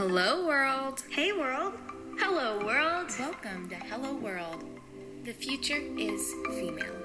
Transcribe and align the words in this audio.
Hello, 0.00 0.46
world. 0.46 1.02
Hey, 1.10 1.30
world. 1.30 1.74
Hello, 2.18 2.64
world. 2.64 3.12
Welcome 3.18 3.68
to 3.68 3.74
Hello 3.74 4.14
World. 4.14 4.64
The 5.24 5.34
future 5.34 5.76
is 5.76 6.32
female. 6.46 7.02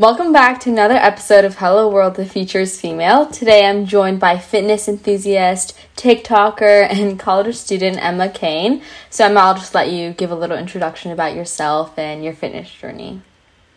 Welcome 0.00 0.32
back 0.32 0.58
to 0.62 0.70
another 0.70 0.96
episode 0.96 1.44
of 1.44 1.58
Hello 1.58 1.88
World, 1.88 2.16
the 2.16 2.26
future 2.26 2.58
is 2.58 2.80
female. 2.80 3.26
Today 3.26 3.66
I'm 3.66 3.86
joined 3.86 4.18
by 4.18 4.36
fitness 4.36 4.88
enthusiast, 4.88 5.78
TikToker, 5.96 6.90
and 6.90 7.16
college 7.20 7.54
student 7.54 8.04
Emma 8.04 8.28
Kane. 8.28 8.82
So, 9.08 9.26
Emma, 9.26 9.38
I'll 9.38 9.54
just 9.54 9.72
let 9.72 9.88
you 9.88 10.12
give 10.12 10.32
a 10.32 10.34
little 10.34 10.58
introduction 10.58 11.12
about 11.12 11.36
yourself 11.36 11.96
and 11.96 12.24
your 12.24 12.34
fitness 12.34 12.68
journey. 12.68 13.22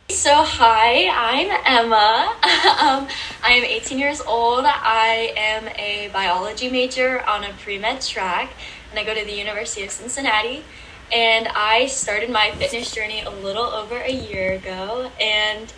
So, 0.09 0.43
hi, 0.43 1.09
I'm 1.09 1.49
Emma. 1.65 2.35
um, 2.79 3.07
I 3.43 3.53
am 3.53 3.63
18 3.63 3.97
years 3.97 4.21
old. 4.21 4.63
I 4.63 5.33
am 5.35 5.67
a 5.79 6.11
biology 6.13 6.69
major 6.69 7.23
on 7.25 7.43
a 7.43 7.51
pre 7.53 7.79
med 7.79 8.01
track, 8.01 8.51
and 8.91 8.99
I 8.99 9.03
go 9.03 9.15
to 9.15 9.25
the 9.25 9.33
University 9.33 9.83
of 9.83 9.89
Cincinnati. 9.89 10.63
And 11.11 11.47
I 11.47 11.87
started 11.87 12.29
my 12.29 12.51
fitness 12.51 12.93
journey 12.93 13.23
a 13.23 13.31
little 13.31 13.63
over 13.63 13.97
a 13.97 14.11
year 14.11 14.53
ago, 14.53 15.09
and 15.19 15.73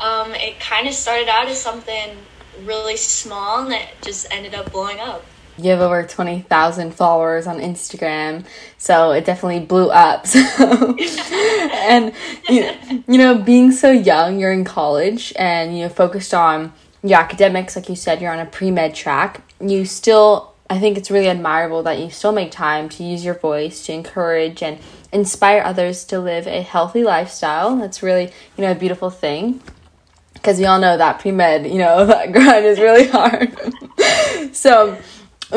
um, 0.00 0.34
it 0.34 0.60
kind 0.60 0.86
of 0.86 0.92
started 0.92 1.28
out 1.28 1.48
as 1.48 1.58
something 1.58 2.10
really 2.64 2.98
small, 2.98 3.64
and 3.64 3.72
it 3.72 3.88
just 4.02 4.26
ended 4.30 4.54
up 4.54 4.70
blowing 4.70 5.00
up. 5.00 5.24
You 5.58 5.70
have 5.70 5.80
over 5.80 6.02
20,000 6.02 6.94
followers 6.94 7.46
on 7.46 7.58
Instagram, 7.58 8.44
so 8.78 9.12
it 9.12 9.24
definitely 9.24 9.64
blew 9.64 9.90
up. 9.90 10.26
So, 10.52 10.96
and 11.88 12.14
you, 12.48 13.18
know, 13.18 13.38
being 13.38 13.72
so 13.72 13.90
young, 13.90 14.38
you're 14.38 14.52
in 14.52 14.64
college 14.64 15.32
and 15.36 15.76
you 15.76 15.84
know 15.84 15.88
focused 15.88 16.32
on 16.32 16.72
your 17.02 17.18
academics, 17.18 17.74
like 17.74 17.88
you 17.88 17.96
said, 17.96 18.20
you're 18.20 18.32
on 18.32 18.38
a 18.38 18.46
pre 18.46 18.70
med 18.70 18.94
track. 18.94 19.42
You 19.60 19.84
still, 19.84 20.52
I 20.70 20.78
think 20.78 20.96
it's 20.96 21.10
really 21.10 21.28
admirable 21.28 21.82
that 21.82 21.98
you 21.98 22.10
still 22.10 22.32
make 22.32 22.50
time 22.50 22.88
to 22.90 23.02
use 23.02 23.24
your 23.24 23.34
voice 23.34 23.84
to 23.86 23.92
encourage 23.92 24.62
and 24.62 24.78
inspire 25.12 25.62
others 25.64 26.04
to 26.06 26.20
live 26.20 26.46
a 26.46 26.62
healthy 26.62 27.02
lifestyle. 27.02 27.76
That's 27.76 28.02
really, 28.02 28.32
you 28.56 28.64
know, 28.64 28.72
a 28.72 28.76
beautiful 28.76 29.10
thing 29.10 29.60
because 30.42 30.58
we 30.58 30.64
all 30.64 30.80
know 30.80 30.96
that 30.96 31.20
pre 31.20 31.30
med, 31.30 31.66
you 31.66 31.78
know, 31.78 32.06
that 32.06 32.32
grind 32.32 32.64
is 32.64 32.78
really 32.78 33.06
hard. 33.08 33.56
so, 34.54 34.96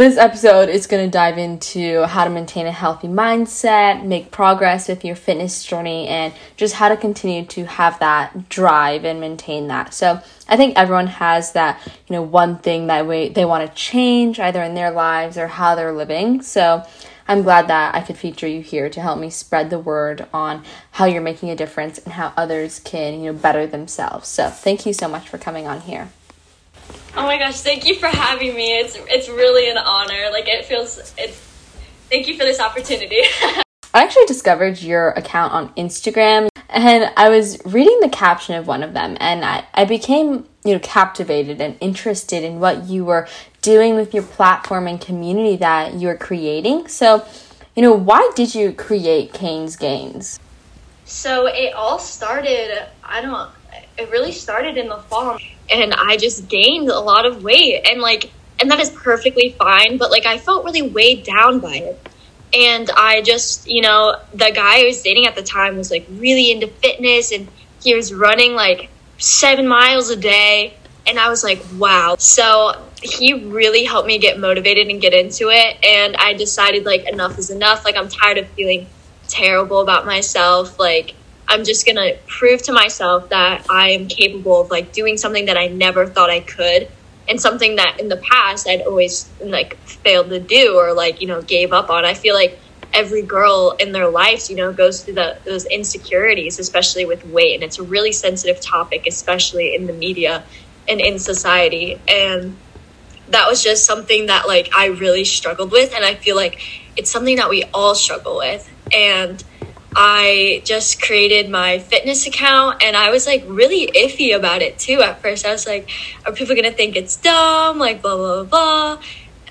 this 0.01 0.17
episode 0.17 0.67
is 0.67 0.87
going 0.87 1.05
to 1.05 1.09
dive 1.09 1.37
into 1.37 2.03
how 2.03 2.25
to 2.25 2.29
maintain 2.29 2.67
a 2.67 2.71
healthy 2.71 3.07
mindset, 3.07 4.05
make 4.05 4.29
progress 4.29 4.89
with 4.89 5.05
your 5.05 5.15
fitness 5.15 5.63
journey, 5.63 6.07
and 6.09 6.33
just 6.57 6.75
how 6.75 6.89
to 6.89 6.97
continue 6.97 7.45
to 7.45 7.65
have 7.65 7.97
that 7.99 8.49
drive 8.49 9.05
and 9.05 9.21
maintain 9.21 9.67
that. 9.69 9.93
So, 9.93 10.19
I 10.49 10.57
think 10.57 10.75
everyone 10.75 11.07
has 11.07 11.53
that, 11.53 11.79
you 11.85 12.13
know, 12.13 12.21
one 12.21 12.57
thing 12.57 12.87
that 12.87 13.07
we, 13.07 13.29
they 13.29 13.45
want 13.45 13.65
to 13.67 13.73
change 13.73 14.37
either 14.37 14.61
in 14.61 14.75
their 14.75 14.91
lives 14.91 15.37
or 15.37 15.47
how 15.47 15.75
they're 15.75 15.93
living. 15.93 16.41
So, 16.41 16.85
I'm 17.27 17.41
glad 17.41 17.69
that 17.69 17.95
I 17.95 18.01
could 18.01 18.17
feature 18.17 18.47
you 18.47 18.61
here 18.61 18.89
to 18.89 19.01
help 19.01 19.17
me 19.17 19.29
spread 19.29 19.69
the 19.69 19.79
word 19.79 20.27
on 20.33 20.63
how 20.91 21.05
you're 21.05 21.21
making 21.21 21.49
a 21.51 21.55
difference 21.55 21.99
and 21.99 22.13
how 22.13 22.33
others 22.35 22.79
can, 22.79 23.21
you 23.21 23.31
know, 23.31 23.39
better 23.39 23.65
themselves. 23.65 24.27
So, 24.27 24.49
thank 24.49 24.85
you 24.85 24.91
so 24.91 25.07
much 25.07 25.29
for 25.29 25.37
coming 25.37 25.67
on 25.67 25.79
here. 25.79 26.09
Oh 27.17 27.23
my 27.23 27.37
gosh, 27.37 27.61
thank 27.61 27.85
you 27.85 27.95
for 27.95 28.07
having 28.07 28.53
me. 28.55 28.77
It's 28.77 28.97
it's 29.07 29.29
really 29.29 29.69
an 29.69 29.77
honor. 29.77 30.29
Like 30.31 30.49
it 30.49 30.65
feels 30.65 31.13
it's 31.17 31.37
thank 32.09 32.27
you 32.27 32.37
for 32.37 32.43
this 32.43 32.59
opportunity. 32.59 33.21
I 33.93 34.03
actually 34.03 34.25
discovered 34.25 34.81
your 34.81 35.11
account 35.11 35.53
on 35.53 35.73
Instagram 35.75 36.49
and 36.67 37.13
I 37.15 37.29
was 37.29 37.57
reading 37.63 37.97
the 38.01 38.09
caption 38.09 38.55
of 38.55 38.67
one 38.67 38.83
of 38.83 38.93
them 38.93 39.15
and 39.21 39.45
I, 39.45 39.63
I 39.73 39.85
became, 39.85 40.45
you 40.65 40.73
know, 40.73 40.79
captivated 40.79 41.61
and 41.61 41.77
interested 41.79 42.43
in 42.43 42.59
what 42.59 42.89
you 42.89 43.05
were 43.05 43.29
doing 43.61 43.95
with 43.95 44.13
your 44.13 44.23
platform 44.23 44.85
and 44.85 44.99
community 44.99 45.55
that 45.55 45.93
you 45.93 46.09
were 46.09 46.17
creating. 46.17 46.89
So, 46.89 47.25
you 47.73 47.81
know, 47.81 47.93
why 47.93 48.29
did 48.35 48.53
you 48.53 48.73
create 48.73 49.31
Kane's 49.31 49.77
Gains? 49.77 50.37
So 51.05 51.47
it 51.47 51.73
all 51.73 51.97
started, 51.97 52.89
I 53.01 53.21
don't 53.21 53.49
it 53.97 54.09
really 54.09 54.31
started 54.31 54.77
in 54.77 54.89
the 54.89 54.97
fall 54.97 55.37
and 55.69 55.93
I 55.93 56.17
just 56.17 56.47
gained 56.47 56.89
a 56.89 56.99
lot 56.99 57.25
of 57.25 57.43
weight 57.43 57.87
and 57.89 58.01
like 58.01 58.31
and 58.59 58.71
that 58.71 58.79
is 58.79 58.89
perfectly 58.89 59.49
fine, 59.57 59.97
but 59.97 60.11
like 60.11 60.25
I 60.25 60.37
felt 60.37 60.63
really 60.63 60.81
weighed 60.81 61.23
down 61.23 61.59
by 61.59 61.75
it. 61.75 62.09
And 62.53 62.89
I 62.95 63.21
just, 63.21 63.67
you 63.67 63.81
know, 63.81 64.15
the 64.33 64.51
guy 64.53 64.81
I 64.81 64.83
was 64.85 65.01
dating 65.01 65.25
at 65.25 65.35
the 65.35 65.43
time 65.43 65.77
was 65.77 65.91
like 65.91 66.05
really 66.09 66.51
into 66.51 66.67
fitness 66.67 67.31
and 67.31 67.49
he 67.83 67.93
was 67.95 68.13
running 68.13 68.53
like 68.53 68.89
seven 69.17 69.67
miles 69.67 70.09
a 70.09 70.15
day. 70.15 70.73
And 71.05 71.19
I 71.19 71.29
was 71.29 71.43
like, 71.43 71.61
wow. 71.75 72.15
So 72.17 72.81
he 73.01 73.33
really 73.33 73.83
helped 73.83 74.07
me 74.07 74.17
get 74.19 74.39
motivated 74.39 74.87
and 74.87 75.01
get 75.01 75.13
into 75.13 75.49
it. 75.49 75.77
And 75.83 76.15
I 76.15 76.33
decided 76.33 76.85
like 76.85 77.07
enough 77.09 77.37
is 77.37 77.49
enough. 77.49 77.83
Like 77.83 77.97
I'm 77.97 78.07
tired 78.07 78.37
of 78.37 78.47
feeling 78.49 78.87
terrible 79.27 79.81
about 79.81 80.05
myself. 80.05 80.79
Like 80.79 81.13
I'm 81.47 81.63
just 81.63 81.85
gonna 81.85 82.13
prove 82.27 82.63
to 82.63 82.73
myself 82.73 83.29
that 83.29 83.65
I 83.69 83.91
am 83.91 84.07
capable 84.07 84.61
of 84.61 84.71
like 84.71 84.91
doing 84.91 85.17
something 85.17 85.45
that 85.45 85.57
I 85.57 85.67
never 85.67 86.05
thought 86.05 86.29
I 86.29 86.39
could 86.39 86.89
and 87.27 87.39
something 87.39 87.77
that 87.77 87.99
in 87.99 88.09
the 88.09 88.17
past 88.17 88.67
I'd 88.67 88.81
always 88.81 89.29
like 89.41 89.77
failed 89.77 90.29
to 90.29 90.39
do 90.39 90.75
or 90.77 90.93
like, 90.93 91.21
you 91.21 91.27
know, 91.27 91.41
gave 91.41 91.73
up 91.73 91.89
on. 91.89 92.05
I 92.05 92.13
feel 92.13 92.35
like 92.35 92.59
every 92.93 93.21
girl 93.21 93.75
in 93.79 93.91
their 93.91 94.07
lives, 94.09 94.49
you 94.49 94.55
know, 94.55 94.71
goes 94.71 95.03
through 95.03 95.15
the, 95.15 95.37
those 95.43 95.65
insecurities, 95.65 96.59
especially 96.59 97.05
with 97.05 97.25
weight. 97.25 97.55
And 97.55 97.63
it's 97.63 97.79
a 97.79 97.83
really 97.83 98.11
sensitive 98.11 98.61
topic, 98.61 99.05
especially 99.07 99.75
in 99.75 99.87
the 99.87 99.93
media 99.93 100.43
and 100.87 101.01
in 101.01 101.19
society. 101.19 101.99
And 102.07 102.55
that 103.29 103.47
was 103.47 103.63
just 103.63 103.85
something 103.85 104.27
that 104.27 104.47
like 104.47 104.69
I 104.75 104.87
really 104.87 105.25
struggled 105.25 105.71
with. 105.71 105.93
And 105.93 106.05
I 106.05 106.15
feel 106.15 106.35
like 106.35 106.61
it's 106.95 107.11
something 107.11 107.37
that 107.37 107.49
we 107.49 107.63
all 107.73 107.95
struggle 107.95 108.37
with. 108.37 108.71
And 108.93 109.43
I 109.95 110.61
just 110.65 111.01
created 111.01 111.49
my 111.49 111.79
fitness 111.79 112.27
account 112.27 112.83
and 112.83 112.97
I 112.97 113.11
was 113.11 113.25
like 113.25 113.45
really 113.47 113.87
iffy 113.87 114.35
about 114.35 114.61
it 114.61 114.77
too 114.77 115.01
at 115.01 115.21
first. 115.21 115.45
I 115.45 115.51
was 115.51 115.65
like, 115.65 115.89
are 116.25 116.33
people 116.33 116.53
gonna 116.53 116.71
think 116.71 116.97
it's 116.97 117.15
dumb? 117.15 117.79
Like, 117.79 118.01
blah, 118.01 118.17
blah, 118.17 118.43
blah. 118.43 119.01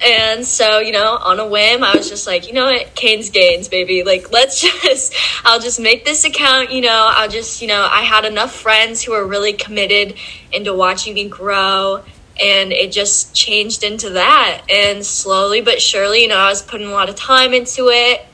And 0.04 0.44
so, 0.44 0.80
you 0.80 0.92
know, 0.92 1.16
on 1.16 1.40
a 1.40 1.46
whim, 1.46 1.82
I 1.82 1.96
was 1.96 2.10
just 2.10 2.26
like, 2.26 2.46
you 2.46 2.52
know 2.52 2.66
what, 2.66 2.94
Kane's 2.94 3.30
gains, 3.30 3.68
baby. 3.68 4.02
Like, 4.02 4.32
let's 4.32 4.60
just, 4.82 5.14
I'll 5.44 5.60
just 5.60 5.80
make 5.80 6.04
this 6.04 6.24
account, 6.24 6.72
you 6.72 6.82
know, 6.82 7.08
I'll 7.10 7.30
just, 7.30 7.62
you 7.62 7.68
know, 7.68 7.88
I 7.90 8.02
had 8.02 8.26
enough 8.26 8.54
friends 8.54 9.02
who 9.02 9.12
were 9.12 9.26
really 9.26 9.54
committed 9.54 10.14
into 10.52 10.74
watching 10.74 11.14
me 11.14 11.28
grow. 11.28 12.04
And 12.38 12.72
it 12.72 12.90
just 12.90 13.32
changed 13.32 13.84
into 13.84 14.10
that. 14.10 14.62
And 14.68 15.06
slowly 15.06 15.60
but 15.60 15.80
surely, 15.80 16.22
you 16.22 16.28
know, 16.28 16.36
I 16.36 16.48
was 16.48 16.62
putting 16.62 16.88
a 16.88 16.90
lot 16.90 17.08
of 17.08 17.14
time 17.14 17.54
into 17.54 17.88
it 17.88 18.26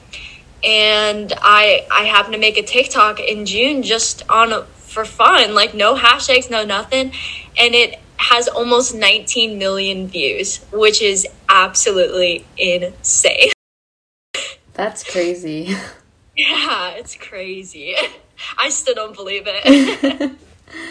and 0.65 1.33
I 1.41 1.87
I 1.91 2.05
happened 2.05 2.35
to 2.35 2.41
make 2.41 2.57
a 2.57 2.63
TikTok 2.63 3.21
in 3.21 3.47
June 3.47 3.83
just 3.83 4.29
on 4.29 4.65
for 4.67 5.05
fun, 5.05 5.55
like 5.55 5.75
no 5.75 5.97
hashtags, 5.97 6.51
no 6.51 6.65
nothing, 6.65 7.13
and 7.59 7.75
it 7.75 7.99
has 8.17 8.49
almost 8.49 8.95
19 8.95 9.59
million 9.59 10.07
views, 10.07 10.59
which 10.73 11.01
is 11.01 11.27
absolutely 11.49 12.45
insane. 12.59 13.53
That's 14.75 15.03
crazy. 15.05 15.75
Yeah, 16.37 16.93
it's 16.93 17.17
crazy. 17.17 17.95
I 18.59 18.71
still 18.71 18.95
don't 18.95 19.15
believe 19.15 19.43
it. 19.47 20.33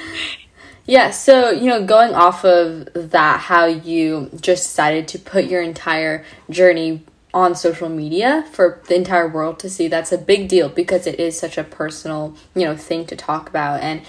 yeah, 0.85 1.09
so, 1.09 1.49
you 1.49 1.65
know, 1.65 1.83
going 1.83 2.13
off 2.13 2.45
of 2.45 2.89
that, 2.93 3.39
how 3.39 3.65
you 3.65 4.29
just 4.41 4.65
decided 4.65 5.07
to 5.07 5.17
put 5.17 5.45
your 5.45 5.63
entire 5.63 6.23
journey 6.51 7.03
on 7.33 7.55
social 7.55 7.89
media 7.89 8.45
for 8.51 8.81
the 8.87 8.95
entire 8.95 9.27
world 9.27 9.59
to 9.59 9.69
see 9.69 9.87
that's 9.87 10.11
a 10.11 10.17
big 10.17 10.47
deal 10.47 10.67
because 10.67 11.05
it 11.05 11.19
is 11.19 11.39
such 11.39 11.57
a 11.57 11.63
personal 11.63 12.35
you 12.55 12.65
know 12.65 12.75
thing 12.75 13.05
to 13.05 13.15
talk 13.15 13.49
about. 13.49 13.81
And 13.81 14.01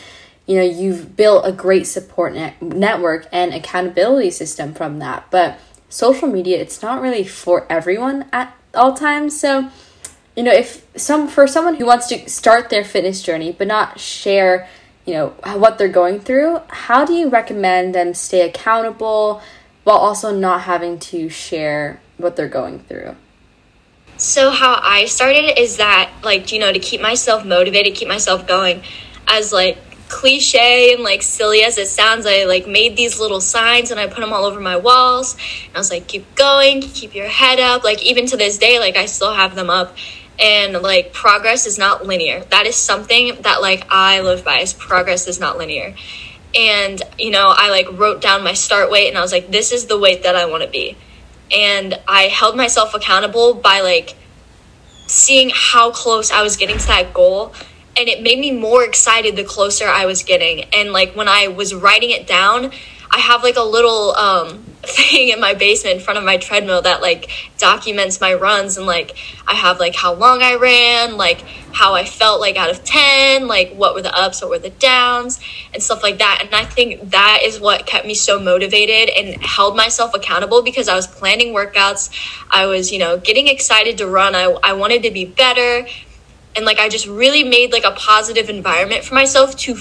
you 0.47 0.57
know 0.57 0.65
you've 0.65 1.17
built 1.17 1.45
a 1.47 1.53
great 1.53 1.87
support 1.87 2.35
net- 2.35 2.61
network 2.63 3.29
and 3.33 3.53
accountability 3.53 4.31
system 4.31 4.75
from 4.75 4.99
that. 5.01 5.27
But 5.31 5.59
social 5.89 6.29
media 6.29 6.61
it's 6.61 6.83
not 6.83 7.03
really 7.03 7.25
for 7.25 7.67
everyone 7.71 8.27
at 8.33 8.57
all 8.75 8.95
times. 8.95 9.39
So 9.39 9.71
you 10.37 10.43
know 10.43 10.53
if 10.53 10.87
some 10.97 11.28
for 11.28 11.47
someone 11.47 11.75
who 11.75 11.87
wants 11.87 12.07
to 12.09 12.28
start 12.28 12.71
their 12.71 12.84
fitness 12.84 13.23
journey 13.23 13.53
but 13.53 13.66
not 13.66 14.01
share 14.01 14.69
you 15.05 15.15
know 15.15 15.28
what 15.57 15.77
they're 15.77 15.89
going 15.89 16.21
through 16.21 16.61
how 16.69 17.05
do 17.05 17.13
you 17.13 17.28
recommend 17.28 17.95
them 17.95 18.15
stay 18.15 18.49
accountable 18.49 19.43
while 19.84 19.97
also 19.97 20.34
not 20.34 20.63
having 20.63 20.99
to 20.99 21.28
share 21.28 22.01
what 22.21 22.37
they're 22.37 22.49
going 22.49 22.81
through? 22.81 23.17
So 24.17 24.51
how 24.51 24.78
I 24.83 25.07
started 25.07 25.59
is 25.59 25.78
that 25.78 26.11
like 26.22 26.53
you 26.53 26.59
know 26.59 26.72
to 26.72 26.78
keep 26.78 27.01
myself 27.01 27.45
motivated, 27.45 27.95
keep 27.95 28.09
myself 28.09 28.47
going 28.47 28.83
as 29.27 29.53
like 29.53 29.78
cliche 30.11 30.93
and 30.93 31.03
like 31.03 31.22
silly 31.22 31.63
as 31.63 31.78
it 31.78 31.89
sounds, 31.89 32.27
I 32.27 32.45
like 32.45 32.67
made 32.67 32.97
these 32.97 33.19
little 33.19 33.41
signs 33.41 33.91
and 33.91 33.99
I 33.99 34.09
put 34.09 34.21
them 34.21 34.33
all 34.33 34.45
over 34.45 34.61
my 34.61 34.77
walls. 34.77 35.34
And 35.67 35.77
I 35.77 35.78
was 35.78 35.91
like, 35.91 36.07
keep 36.07 36.34
going, 36.34 36.83
keep 36.83 37.15
your 37.15 37.28
head 37.28 37.61
up. 37.61 37.84
Like 37.84 38.03
even 38.03 38.27
to 38.27 38.37
this 38.37 38.59
day, 38.59 38.78
like 38.78 38.97
I 38.97 39.07
still 39.07 39.33
have 39.33 39.55
them 39.55 39.71
up. 39.71 39.97
And 40.39 40.83
like 40.83 41.13
progress 41.13 41.66
is 41.66 41.78
not 41.78 42.07
linear. 42.07 42.41
That 42.51 42.66
is 42.66 42.77
something 42.77 43.41
that 43.43 43.63
like 43.63 43.87
I 43.89 44.21
live 44.21 44.45
by 44.45 44.59
is 44.59 44.73
progress 44.73 45.28
is 45.28 45.39
not 45.39 45.57
linear. 45.57 45.95
And 46.55 47.01
you 47.19 47.31
know, 47.31 47.55
I 47.57 47.71
like 47.71 47.87
wrote 47.93 48.21
down 48.21 48.43
my 48.43 48.55
start 48.55 48.91
weight 48.91 49.09
and 49.09 49.16
I 49.16 49.23
was 49.23 49.33
like, 49.33 49.51
this 49.51 49.71
is 49.73 49.87
the 49.87 49.99
weight 49.99 50.25
that 50.25 50.34
I 50.34 50.47
want 50.47 50.65
to 50.65 50.69
be 50.69 50.97
and 51.53 51.99
I 52.07 52.25
held 52.25 52.57
myself 52.57 52.95
accountable 52.95 53.55
by 53.55 53.81
like 53.81 54.17
seeing 55.07 55.51
how 55.53 55.91
close 55.91 56.31
I 56.31 56.43
was 56.43 56.57
getting 56.57 56.79
to 56.79 56.87
that 56.87 57.13
goal 57.13 57.53
and 57.97 58.09
it 58.09 58.23
made 58.23 58.39
me 58.39 58.53
more 58.53 58.85
excited 58.85 59.35
the 59.37 59.45
closer 59.45 59.87
I 59.87 60.07
was 60.07 60.23
getting. 60.23 60.65
And 60.73 60.93
like 60.93 61.17
when 61.17 61.29
I 61.29 61.49
was 61.49 61.75
writing 61.75 62.11
it 62.11 62.27
down 62.27 62.73
I 63.11 63.19
have 63.19 63.43
like 63.43 63.57
a 63.57 63.63
little 63.63 64.15
um 64.15 64.65
thing 64.82 65.28
in 65.28 65.41
my 65.41 65.54
basement 65.54 65.97
in 65.97 66.03
front 66.03 66.18
of 66.18 66.24
my 66.24 66.36
treadmill 66.36 66.82
that 66.82 67.03
like 67.03 67.30
documents 67.59 68.21
my 68.21 68.32
runs 68.34 68.77
and 68.77 68.86
like 68.86 69.16
I 69.47 69.54
have 69.54 69.78
like 69.78 69.94
how 69.94 70.15
long 70.15 70.42
I 70.42 70.54
ran, 70.54 71.16
like 71.16 71.42
how 71.72 71.94
I 71.94 72.04
felt 72.04 72.41
like 72.41 72.56
out 72.56 72.71
of 72.71 72.82
10, 72.84 73.47
like 73.47 73.74
what 73.74 73.94
were 73.94 74.03
the 74.03 74.15
ups, 74.15 74.41
what 74.41 74.50
were 74.50 74.59
the 74.59 74.71
downs 74.71 75.38
and 75.74 75.82
stuff 75.82 76.03
like 76.03 76.18
that. 76.18 76.41
And 76.42 76.54
I 76.54 76.65
think 76.65 77.10
that 77.10 77.41
is 77.44 77.60
what 77.60 77.86
kept 77.86 78.06
me 78.06 78.15
so 78.15 78.38
motivated 78.38 79.10
and 79.15 79.42
held 79.42 79.77
myself 79.77 80.15
accountable 80.15 80.62
because 80.62 80.88
I 80.88 80.94
was 80.94 81.06
planning 81.06 81.54
workouts. 81.54 82.10
I 82.50 82.66
was, 82.66 82.91
you 82.91 82.98
know, 82.98 83.18
getting 83.18 83.48
excited 83.48 83.98
to 83.98 84.06
run. 84.06 84.34
I 84.34 84.56
I 84.62 84.72
wanted 84.72 85.03
to 85.03 85.10
be 85.10 85.27
better 85.27 85.86
and 86.56 86.65
like 86.65 86.78
I 86.78 86.88
just 86.88 87.06
really 87.06 87.44
made 87.44 87.72
like 87.72 87.84
a 87.84 87.92
positive 87.92 88.48
environment 88.48 89.04
for 89.04 89.15
myself 89.15 89.56
to 89.59 89.78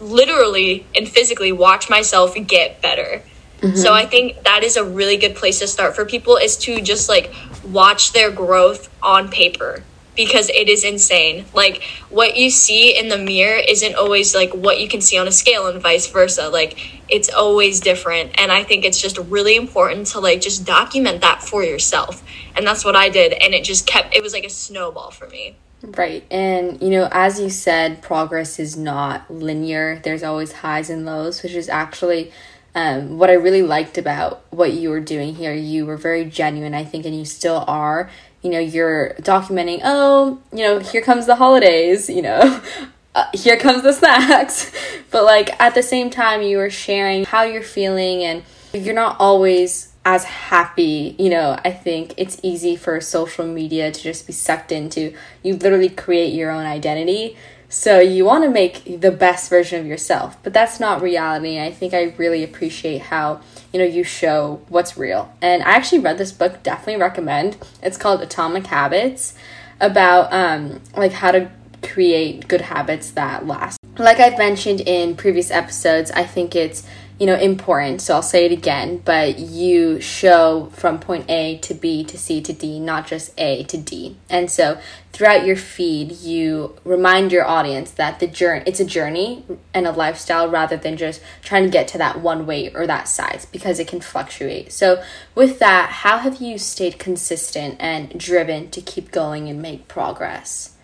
literally 0.00 0.86
and 0.94 1.08
physically 1.08 1.50
watch 1.50 1.90
myself 1.90 2.34
get 2.46 2.80
better 2.80 3.22
Mm-hmm. 3.60 3.76
So 3.76 3.92
I 3.92 4.06
think 4.06 4.42
that 4.44 4.62
is 4.62 4.76
a 4.76 4.84
really 4.84 5.16
good 5.16 5.34
place 5.34 5.58
to 5.60 5.66
start 5.66 5.96
for 5.96 6.04
people 6.04 6.36
is 6.36 6.56
to 6.58 6.80
just 6.80 7.08
like 7.08 7.34
watch 7.64 8.12
their 8.12 8.30
growth 8.30 8.88
on 9.02 9.30
paper 9.30 9.82
because 10.18 10.48
it 10.50 10.68
is 10.68 10.84
insane. 10.84 11.44
Like 11.54 11.82
what 12.10 12.36
you 12.36 12.50
see 12.50 12.98
in 12.98 13.08
the 13.08 13.18
mirror 13.18 13.60
isn't 13.68 13.94
always 13.94 14.34
like 14.34 14.52
what 14.52 14.80
you 14.80 14.88
can 14.88 15.00
see 15.00 15.16
on 15.16 15.28
a 15.28 15.32
scale 15.32 15.66
and 15.68 15.80
vice 15.80 16.08
versa. 16.08 16.48
Like 16.48 17.00
it's 17.08 17.30
always 17.30 17.80
different 17.80 18.38
and 18.38 18.52
I 18.52 18.64
think 18.64 18.84
it's 18.84 19.00
just 19.00 19.18
really 19.18 19.56
important 19.56 20.08
to 20.08 20.20
like 20.20 20.40
just 20.40 20.64
document 20.64 21.20
that 21.22 21.42
for 21.42 21.64
yourself. 21.64 22.22
And 22.56 22.66
that's 22.66 22.84
what 22.84 22.96
I 22.96 23.08
did 23.08 23.32
and 23.32 23.54
it 23.54 23.64
just 23.64 23.86
kept 23.86 24.14
it 24.14 24.22
was 24.22 24.32
like 24.32 24.44
a 24.44 24.50
snowball 24.50 25.10
for 25.10 25.28
me. 25.28 25.56
Right. 25.82 26.24
And, 26.30 26.82
you 26.82 26.90
know, 26.90 27.08
as 27.12 27.38
you 27.38 27.50
said, 27.50 28.02
progress 28.02 28.58
is 28.58 28.76
not 28.76 29.30
linear. 29.30 30.00
There's 30.02 30.24
always 30.24 30.50
highs 30.50 30.90
and 30.90 31.06
lows, 31.06 31.44
which 31.44 31.52
is 31.52 31.68
actually 31.68 32.32
um, 32.78 33.18
what 33.18 33.28
I 33.28 33.32
really 33.32 33.62
liked 33.62 33.98
about 33.98 34.44
what 34.50 34.72
you 34.72 34.90
were 34.90 35.00
doing 35.00 35.34
here, 35.34 35.52
you 35.52 35.84
were 35.84 35.96
very 35.96 36.24
genuine, 36.24 36.74
I 36.74 36.84
think, 36.84 37.04
and 37.06 37.18
you 37.18 37.24
still 37.24 37.64
are. 37.66 38.08
You 38.40 38.50
know, 38.50 38.60
you're 38.60 39.14
documenting, 39.18 39.80
oh, 39.82 40.40
you 40.52 40.58
know, 40.60 40.78
here 40.78 41.02
comes 41.02 41.26
the 41.26 41.34
holidays, 41.34 42.08
you 42.08 42.22
know, 42.22 42.62
uh, 43.16 43.24
here 43.34 43.56
comes 43.58 43.82
the 43.82 43.92
snacks. 43.92 44.70
but 45.10 45.24
like 45.24 45.60
at 45.60 45.74
the 45.74 45.82
same 45.82 46.08
time, 46.08 46.40
you 46.40 46.56
were 46.58 46.70
sharing 46.70 47.24
how 47.24 47.42
you're 47.42 47.64
feeling, 47.64 48.22
and 48.22 48.44
you're 48.72 48.94
not 48.94 49.16
always 49.18 49.92
as 50.04 50.22
happy. 50.22 51.16
You 51.18 51.30
know, 51.30 51.58
I 51.64 51.72
think 51.72 52.14
it's 52.16 52.38
easy 52.44 52.76
for 52.76 53.00
social 53.00 53.44
media 53.44 53.90
to 53.90 54.00
just 54.00 54.24
be 54.24 54.32
sucked 54.32 54.70
into. 54.70 55.16
You 55.42 55.56
literally 55.56 55.88
create 55.88 56.32
your 56.32 56.52
own 56.52 56.64
identity. 56.64 57.36
So 57.68 58.00
you 58.00 58.24
want 58.24 58.44
to 58.44 58.50
make 58.50 59.00
the 59.00 59.10
best 59.10 59.50
version 59.50 59.80
of 59.80 59.86
yourself, 59.86 60.42
but 60.42 60.54
that's 60.54 60.80
not 60.80 61.02
reality. 61.02 61.60
I 61.60 61.70
think 61.70 61.92
I 61.92 62.14
really 62.16 62.42
appreciate 62.42 63.02
how, 63.02 63.40
you 63.72 63.78
know, 63.78 63.84
you 63.84 64.04
show 64.04 64.62
what's 64.68 64.96
real. 64.96 65.32
And 65.42 65.62
I 65.62 65.72
actually 65.72 65.98
read 65.98 66.16
this 66.16 66.32
book, 66.32 66.62
definitely 66.62 67.00
recommend. 67.00 67.58
It's 67.82 67.98
called 67.98 68.22
Atomic 68.22 68.66
Habits 68.68 69.34
about 69.80 70.32
um 70.32 70.80
like 70.96 71.12
how 71.12 71.30
to 71.30 71.50
create 71.82 72.48
good 72.48 72.62
habits 72.62 73.10
that 73.12 73.46
last. 73.46 73.78
Like 73.98 74.18
I've 74.18 74.38
mentioned 74.38 74.80
in 74.80 75.14
previous 75.16 75.50
episodes, 75.50 76.10
I 76.12 76.24
think 76.24 76.56
it's 76.56 76.84
you 77.18 77.26
know, 77.26 77.34
important. 77.34 78.00
So 78.00 78.14
I'll 78.14 78.22
say 78.22 78.46
it 78.46 78.52
again, 78.52 79.02
but 79.04 79.40
you 79.40 80.00
show 80.00 80.70
from 80.72 81.00
point 81.00 81.28
A 81.28 81.58
to 81.58 81.74
B 81.74 82.04
to 82.04 82.16
C 82.16 82.40
to 82.42 82.52
D, 82.52 82.78
not 82.78 83.08
just 83.08 83.32
A 83.36 83.64
to 83.64 83.76
D. 83.76 84.16
And 84.30 84.48
so 84.48 84.80
throughout 85.12 85.44
your 85.44 85.56
feed, 85.56 86.12
you 86.12 86.76
remind 86.84 87.32
your 87.32 87.44
audience 87.44 87.90
that 87.92 88.20
the 88.20 88.28
journey 88.28 88.62
it's 88.66 88.78
a 88.78 88.84
journey 88.84 89.44
and 89.74 89.86
a 89.86 89.90
lifestyle 89.90 90.48
rather 90.48 90.76
than 90.76 90.96
just 90.96 91.20
trying 91.42 91.64
to 91.64 91.70
get 91.70 91.88
to 91.88 91.98
that 91.98 92.20
one 92.20 92.46
weight 92.46 92.76
or 92.76 92.86
that 92.86 93.08
size 93.08 93.46
because 93.46 93.80
it 93.80 93.88
can 93.88 94.00
fluctuate. 94.00 94.72
So 94.72 95.02
with 95.34 95.58
that, 95.58 95.90
how 95.90 96.18
have 96.18 96.40
you 96.40 96.56
stayed 96.56 97.00
consistent 97.00 97.76
and 97.80 98.16
driven 98.16 98.70
to 98.70 98.80
keep 98.80 99.10
going 99.10 99.48
and 99.48 99.60
make 99.60 99.88
progress? 99.88 100.76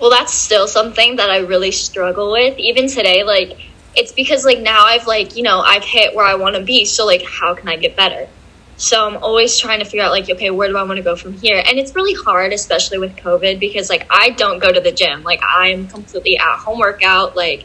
Well, 0.00 0.10
that's 0.10 0.32
still 0.32 0.66
something 0.66 1.16
that 1.16 1.30
I 1.30 1.38
really 1.38 1.72
struggle 1.72 2.32
with 2.32 2.58
even 2.58 2.88
today 2.88 3.22
like 3.22 3.58
it's 3.94 4.12
because 4.12 4.44
like 4.44 4.60
now 4.60 4.84
I've 4.84 5.06
like, 5.06 5.36
you 5.36 5.42
know, 5.42 5.60
I've 5.60 5.84
hit 5.84 6.14
where 6.14 6.24
I 6.24 6.34
want 6.34 6.56
to 6.56 6.62
be. 6.62 6.84
So 6.84 7.06
like 7.06 7.22
how 7.22 7.54
can 7.54 7.68
I 7.68 7.76
get 7.76 7.96
better? 7.96 8.28
So 8.76 9.06
I'm 9.06 9.22
always 9.22 9.58
trying 9.58 9.78
to 9.78 9.84
figure 9.84 10.02
out 10.02 10.10
like, 10.10 10.28
okay, 10.28 10.50
where 10.50 10.68
do 10.68 10.76
I 10.76 10.82
want 10.82 10.96
to 10.96 11.02
go 11.02 11.14
from 11.14 11.34
here? 11.34 11.62
And 11.64 11.78
it's 11.78 11.94
really 11.94 12.14
hard, 12.14 12.52
especially 12.52 12.98
with 12.98 13.14
COVID, 13.16 13.60
because 13.60 13.88
like 13.88 14.06
I 14.10 14.30
don't 14.30 14.58
go 14.58 14.72
to 14.72 14.80
the 14.80 14.92
gym. 14.92 15.22
Like 15.22 15.40
I'm 15.46 15.86
completely 15.88 16.38
at 16.38 16.56
home 16.56 16.78
workout, 16.78 17.36
like 17.36 17.64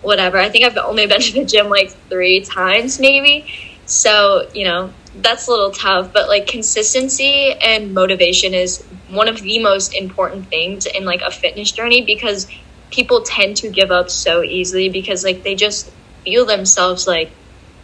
whatever. 0.00 0.38
I 0.38 0.48
think 0.48 0.64
I've 0.64 0.76
only 0.76 1.06
been 1.06 1.20
to 1.20 1.32
the 1.32 1.44
gym 1.44 1.68
like 1.68 1.90
three 2.08 2.40
times 2.40 3.00
maybe. 3.00 3.46
So, 3.86 4.48
you 4.54 4.64
know, 4.64 4.92
that's 5.16 5.46
a 5.48 5.50
little 5.50 5.70
tough, 5.70 6.12
but 6.12 6.28
like 6.28 6.46
consistency 6.46 7.52
and 7.52 7.92
motivation 7.94 8.54
is 8.54 8.82
one 9.08 9.28
of 9.28 9.40
the 9.42 9.58
most 9.58 9.94
important 9.94 10.48
things 10.48 10.86
in 10.86 11.04
like 11.04 11.20
a 11.22 11.30
fitness 11.30 11.70
journey 11.70 12.02
because 12.02 12.48
people 12.94 13.22
tend 13.22 13.56
to 13.58 13.68
give 13.68 13.90
up 13.90 14.08
so 14.08 14.42
easily 14.42 14.88
because 14.88 15.24
like 15.24 15.42
they 15.42 15.56
just 15.56 15.90
feel 16.24 16.46
themselves 16.46 17.06
like 17.06 17.30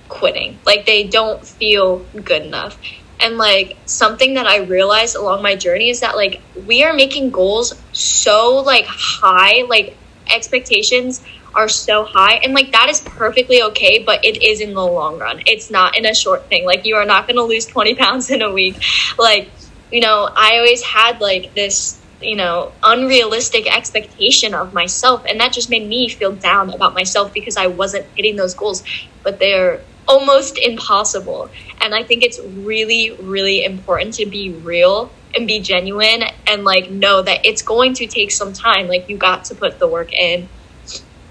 quitting. 0.08 0.58
Like 0.64 0.86
they 0.86 1.04
don't 1.04 1.44
feel 1.44 1.98
good 2.14 2.42
enough. 2.42 2.78
And 3.18 3.36
like 3.36 3.76
something 3.86 4.34
that 4.34 4.46
I 4.46 4.58
realized 4.58 5.16
along 5.16 5.42
my 5.42 5.56
journey 5.56 5.90
is 5.90 6.00
that 6.00 6.16
like 6.16 6.40
we 6.66 6.84
are 6.84 6.94
making 6.94 7.30
goals 7.30 7.80
so 7.92 8.62
like 8.64 8.86
high, 8.86 9.64
like 9.68 9.96
expectations 10.30 11.22
are 11.52 11.68
so 11.68 12.04
high 12.04 12.34
and 12.34 12.54
like 12.54 12.70
that 12.70 12.88
is 12.88 13.00
perfectly 13.00 13.60
okay 13.60 14.04
but 14.04 14.24
it 14.24 14.40
is 14.40 14.60
in 14.60 14.72
the 14.72 14.80
long 14.80 15.18
run 15.18 15.42
it's 15.46 15.68
not 15.68 15.96
in 15.98 16.06
a 16.06 16.14
short 16.14 16.46
thing 16.46 16.64
like 16.64 16.86
you 16.86 16.94
are 16.94 17.04
not 17.04 17.26
going 17.26 17.34
to 17.34 17.42
lose 17.42 17.66
20 17.66 17.96
pounds 17.96 18.30
in 18.30 18.40
a 18.40 18.52
week 18.52 18.76
like 19.18 19.50
you 19.90 20.00
know 20.00 20.28
i 20.36 20.58
always 20.58 20.80
had 20.80 21.20
like 21.20 21.52
this 21.54 21.99
you 22.20 22.36
know, 22.36 22.72
unrealistic 22.82 23.66
expectation 23.74 24.54
of 24.54 24.72
myself. 24.74 25.24
And 25.28 25.40
that 25.40 25.52
just 25.52 25.70
made 25.70 25.86
me 25.88 26.08
feel 26.08 26.32
down 26.32 26.70
about 26.70 26.94
myself 26.94 27.32
because 27.32 27.56
I 27.56 27.66
wasn't 27.66 28.06
hitting 28.14 28.36
those 28.36 28.54
goals, 28.54 28.82
but 29.22 29.38
they're 29.38 29.80
almost 30.06 30.58
impossible. 30.58 31.48
And 31.80 31.94
I 31.94 32.02
think 32.02 32.22
it's 32.22 32.40
really, 32.40 33.12
really 33.12 33.64
important 33.64 34.14
to 34.14 34.26
be 34.26 34.50
real 34.50 35.10
and 35.34 35.46
be 35.46 35.60
genuine 35.60 36.24
and 36.46 36.64
like 36.64 36.90
know 36.90 37.22
that 37.22 37.46
it's 37.46 37.62
going 37.62 37.94
to 37.94 38.06
take 38.06 38.30
some 38.30 38.52
time. 38.52 38.88
Like 38.88 39.08
you 39.08 39.16
got 39.16 39.44
to 39.46 39.54
put 39.54 39.78
the 39.78 39.86
work 39.86 40.12
in. 40.12 40.48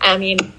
I 0.01 0.17
mean, 0.17 0.53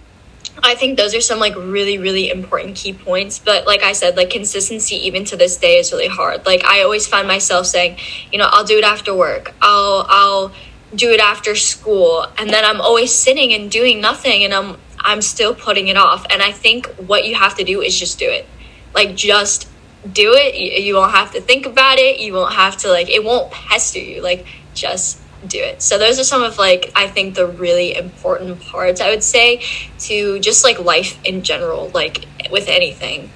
I 0.62 0.74
think 0.74 0.98
those 0.98 1.14
are 1.14 1.20
some 1.20 1.38
like 1.38 1.54
really 1.56 1.98
really 1.98 2.30
important 2.30 2.76
key 2.76 2.92
points 2.92 3.38
but 3.38 3.66
like 3.66 3.82
I 3.82 3.92
said 3.92 4.16
like 4.16 4.30
consistency 4.30 4.96
even 5.06 5.24
to 5.26 5.36
this 5.36 5.56
day 5.56 5.78
is 5.78 5.92
really 5.92 6.08
hard. 6.08 6.44
Like 6.44 6.64
I 6.64 6.82
always 6.82 7.06
find 7.06 7.26
myself 7.26 7.66
saying 7.66 7.98
you 8.32 8.38
know 8.38 8.48
I'll 8.50 8.64
do 8.64 8.78
it 8.78 8.84
after 8.84 9.14
work. 9.14 9.54
I'll 9.62 10.06
I'll 10.08 10.52
do 10.94 11.10
it 11.10 11.20
after 11.20 11.54
school. 11.54 12.26
And 12.38 12.50
then 12.50 12.64
I'm 12.64 12.80
always 12.80 13.12
sitting 13.12 13.52
and 13.52 13.70
doing 13.70 14.00
nothing 14.00 14.44
and 14.44 14.52
I'm 14.52 14.76
I'm 14.98 15.22
still 15.22 15.54
putting 15.54 15.88
it 15.88 15.96
off. 15.96 16.26
And 16.30 16.42
I 16.42 16.52
think 16.52 16.86
what 16.96 17.26
you 17.26 17.34
have 17.34 17.56
to 17.56 17.64
do 17.64 17.80
is 17.80 17.98
just 17.98 18.18
do 18.18 18.28
it. 18.28 18.46
Like 18.94 19.16
just 19.16 19.68
do 20.10 20.32
it. 20.34 20.82
You, 20.82 20.94
won't 20.94 21.12
have 21.12 21.32
to 21.32 21.40
think 21.40 21.66
about 21.66 21.98
it. 21.98 22.20
You 22.20 22.32
won't 22.32 22.54
have 22.54 22.76
to 22.78 22.88
like 22.88 23.08
it 23.08 23.24
won't 23.24 23.50
pester 23.50 23.98
you. 23.98 24.22
Like 24.22 24.46
just 24.74 25.19
do 25.46 25.58
it. 25.58 25.82
So 25.82 25.98
those 25.98 26.18
are 26.18 26.24
some 26.24 26.42
of 26.42 26.58
like 26.58 26.92
I 26.94 27.08
think 27.08 27.34
the 27.34 27.46
really 27.46 27.96
important 27.96 28.60
parts 28.60 29.00
I 29.00 29.10
would 29.10 29.22
say 29.22 29.62
to 30.00 30.38
just 30.40 30.64
like 30.64 30.78
life 30.80 31.18
in 31.24 31.42
general, 31.42 31.90
like 31.94 32.26
with 32.50 32.68
anything. 32.68 33.30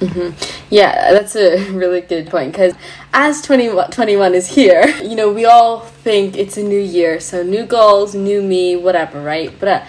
Mm-hmm. 0.00 0.74
Yeah, 0.74 1.12
that's 1.12 1.36
a 1.36 1.70
really 1.72 2.00
good 2.00 2.28
point 2.28 2.52
because 2.52 2.74
as 3.12 3.42
2021 3.42 4.34
is 4.34 4.48
here, 4.48 4.86
you 5.02 5.14
know, 5.14 5.30
we 5.30 5.44
all 5.44 5.80
think 5.80 6.36
it's 6.36 6.56
a 6.56 6.62
new 6.62 6.80
year, 6.80 7.20
so 7.20 7.42
new 7.42 7.66
goals, 7.66 8.14
new 8.14 8.42
me, 8.42 8.76
whatever, 8.76 9.20
right? 9.20 9.52
But, 9.58 9.68
uh, 9.68 9.84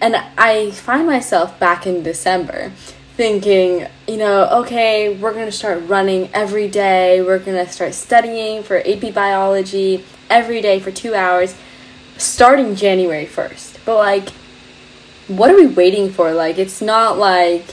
and 0.00 0.16
I 0.38 0.70
find 0.70 1.06
myself 1.06 1.58
back 1.60 1.86
in 1.86 2.02
December 2.02 2.72
thinking, 3.16 3.86
you 4.08 4.16
know, 4.16 4.48
okay, 4.62 5.14
we're 5.14 5.34
going 5.34 5.44
to 5.44 5.52
start 5.52 5.86
running 5.86 6.30
every 6.32 6.68
day, 6.68 7.20
we're 7.20 7.38
going 7.38 7.66
to 7.66 7.70
start 7.70 7.92
studying 7.92 8.62
for 8.62 8.78
AP 8.78 9.12
biology, 9.12 10.02
every 10.30 10.62
day 10.62 10.80
for 10.80 10.90
two 10.90 11.14
hours 11.14 11.54
starting 12.16 12.76
January 12.76 13.26
1st. 13.26 13.78
But 13.84 13.96
like, 13.96 14.30
what 15.28 15.50
are 15.50 15.56
we 15.56 15.66
waiting 15.66 16.10
for? 16.10 16.32
Like, 16.32 16.58
it's 16.58 16.80
not 16.80 17.18
like 17.18 17.64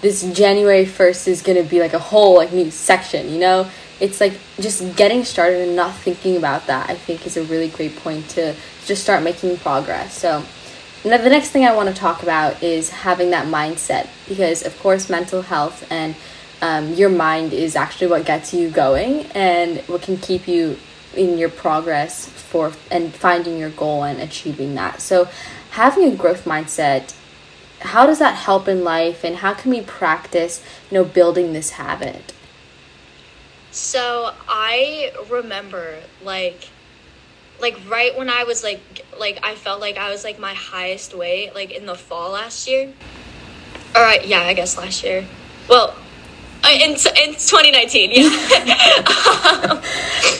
this 0.00 0.22
January 0.32 0.84
1st 0.84 1.28
is 1.28 1.42
gonna 1.42 1.62
be 1.62 1.80
like 1.80 1.92
a 1.92 1.98
whole 1.98 2.36
like 2.36 2.52
new 2.52 2.70
section, 2.70 3.32
you 3.32 3.38
know? 3.38 3.68
It's 3.98 4.20
like 4.20 4.34
just 4.60 4.96
getting 4.96 5.24
started 5.24 5.66
and 5.66 5.76
not 5.76 5.94
thinking 5.94 6.36
about 6.36 6.66
that, 6.66 6.90
I 6.90 6.94
think 6.94 7.26
is 7.26 7.36
a 7.36 7.44
really 7.44 7.68
great 7.68 7.96
point 7.96 8.28
to 8.30 8.54
just 8.84 9.02
start 9.02 9.22
making 9.22 9.56
progress. 9.58 10.16
So, 10.16 10.44
now 11.04 11.18
the 11.18 11.30
next 11.30 11.50
thing 11.50 11.64
I 11.64 11.74
want 11.74 11.88
to 11.88 11.94
talk 11.94 12.22
about 12.22 12.62
is 12.62 12.90
having 12.90 13.30
that 13.30 13.46
mindset 13.46 14.08
because, 14.28 14.64
of 14.66 14.78
course, 14.80 15.08
mental 15.08 15.42
health 15.42 15.86
and 15.90 16.14
um, 16.62 16.94
your 16.94 17.10
mind 17.10 17.52
is 17.52 17.76
actually 17.76 18.08
what 18.08 18.24
gets 18.24 18.52
you 18.52 18.70
going 18.70 19.26
and 19.26 19.78
what 19.86 20.02
can 20.02 20.16
keep 20.16 20.48
you 20.48 20.76
in 21.16 21.38
your 21.38 21.48
progress 21.48 22.26
for 22.26 22.72
and 22.90 23.14
finding 23.14 23.58
your 23.58 23.70
goal 23.70 24.04
and 24.04 24.20
achieving 24.20 24.74
that. 24.74 25.00
So 25.00 25.28
having 25.70 26.04
a 26.12 26.16
growth 26.16 26.44
mindset 26.44 27.14
how 27.80 28.06
does 28.06 28.18
that 28.18 28.34
help 28.34 28.68
in 28.68 28.84
life 28.84 29.24
and 29.24 29.36
how 29.36 29.54
can 29.54 29.70
we 29.70 29.80
practice 29.80 30.64
you 30.90 30.94
know 30.98 31.04
building 31.04 31.52
this 31.52 31.70
habit? 31.72 32.32
So 33.70 34.32
i 34.48 35.12
remember 35.28 35.98
like 36.22 36.68
like 37.60 37.78
right 37.88 38.16
when 38.16 38.30
i 38.30 38.44
was 38.44 38.62
like 38.62 38.80
like 39.18 39.38
i 39.42 39.54
felt 39.54 39.80
like 39.80 39.96
i 39.96 40.10
was 40.10 40.24
like 40.24 40.38
my 40.38 40.54
highest 40.54 41.14
weight 41.14 41.54
like 41.54 41.70
in 41.70 41.86
the 41.86 41.94
fall 41.94 42.32
last 42.32 42.66
year. 42.68 42.92
All 43.94 44.02
right 44.02 44.26
yeah 44.26 44.40
i 44.40 44.54
guess 44.54 44.76
last 44.78 45.04
year. 45.04 45.26
Well 45.68 45.94
in, 46.64 46.90
in 46.90 46.96
2019 46.96 48.10
yeah. 48.12 49.82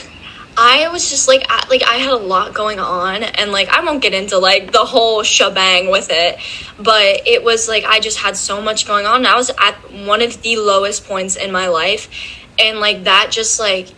Um, 0.16 0.16
I 0.59 0.89
was 0.89 1.07
just 1.11 1.27
like, 1.27 1.45
I, 1.49 1.67
like 1.69 1.83
I 1.83 1.97
had 1.97 2.11
a 2.11 2.17
lot 2.17 2.55
going 2.55 2.79
on, 2.79 3.21
and 3.21 3.51
like 3.51 3.69
I 3.69 3.83
won't 3.83 4.01
get 4.01 4.15
into 4.15 4.39
like 4.39 4.71
the 4.71 4.79
whole 4.79 5.21
shebang 5.21 5.91
with 5.91 6.07
it, 6.09 6.39
but 6.79 7.27
it 7.27 7.43
was 7.43 7.67
like 7.67 7.83
I 7.83 7.99
just 7.99 8.17
had 8.17 8.35
so 8.35 8.59
much 8.59 8.87
going 8.87 9.05
on. 9.05 9.27
I 9.27 9.35
was 9.35 9.51
at 9.51 9.75
one 9.93 10.23
of 10.23 10.41
the 10.41 10.57
lowest 10.57 11.05
points 11.05 11.35
in 11.35 11.51
my 11.51 11.67
life, 11.67 12.09
and 12.57 12.79
like 12.79 13.03
that 13.03 13.29
just 13.29 13.59
like 13.59 13.93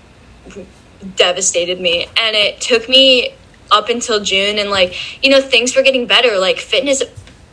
devastated 1.15 1.79
me, 1.79 2.03
and 2.03 2.35
it 2.35 2.59
took 2.59 2.89
me 2.89 3.33
up 3.71 3.87
until 3.87 4.21
June, 4.21 4.59
and 4.59 4.69
like 4.69 5.23
you 5.23 5.29
know 5.29 5.39
things 5.39 5.77
were 5.77 5.81
getting 5.81 6.07
better. 6.07 6.37
Like 6.39 6.57
fitness, 6.57 7.01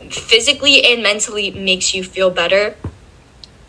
physically 0.09 0.83
and 0.83 1.01
mentally 1.01 1.51
makes 1.51 1.95
you 1.95 2.03
feel 2.03 2.29
better, 2.29 2.75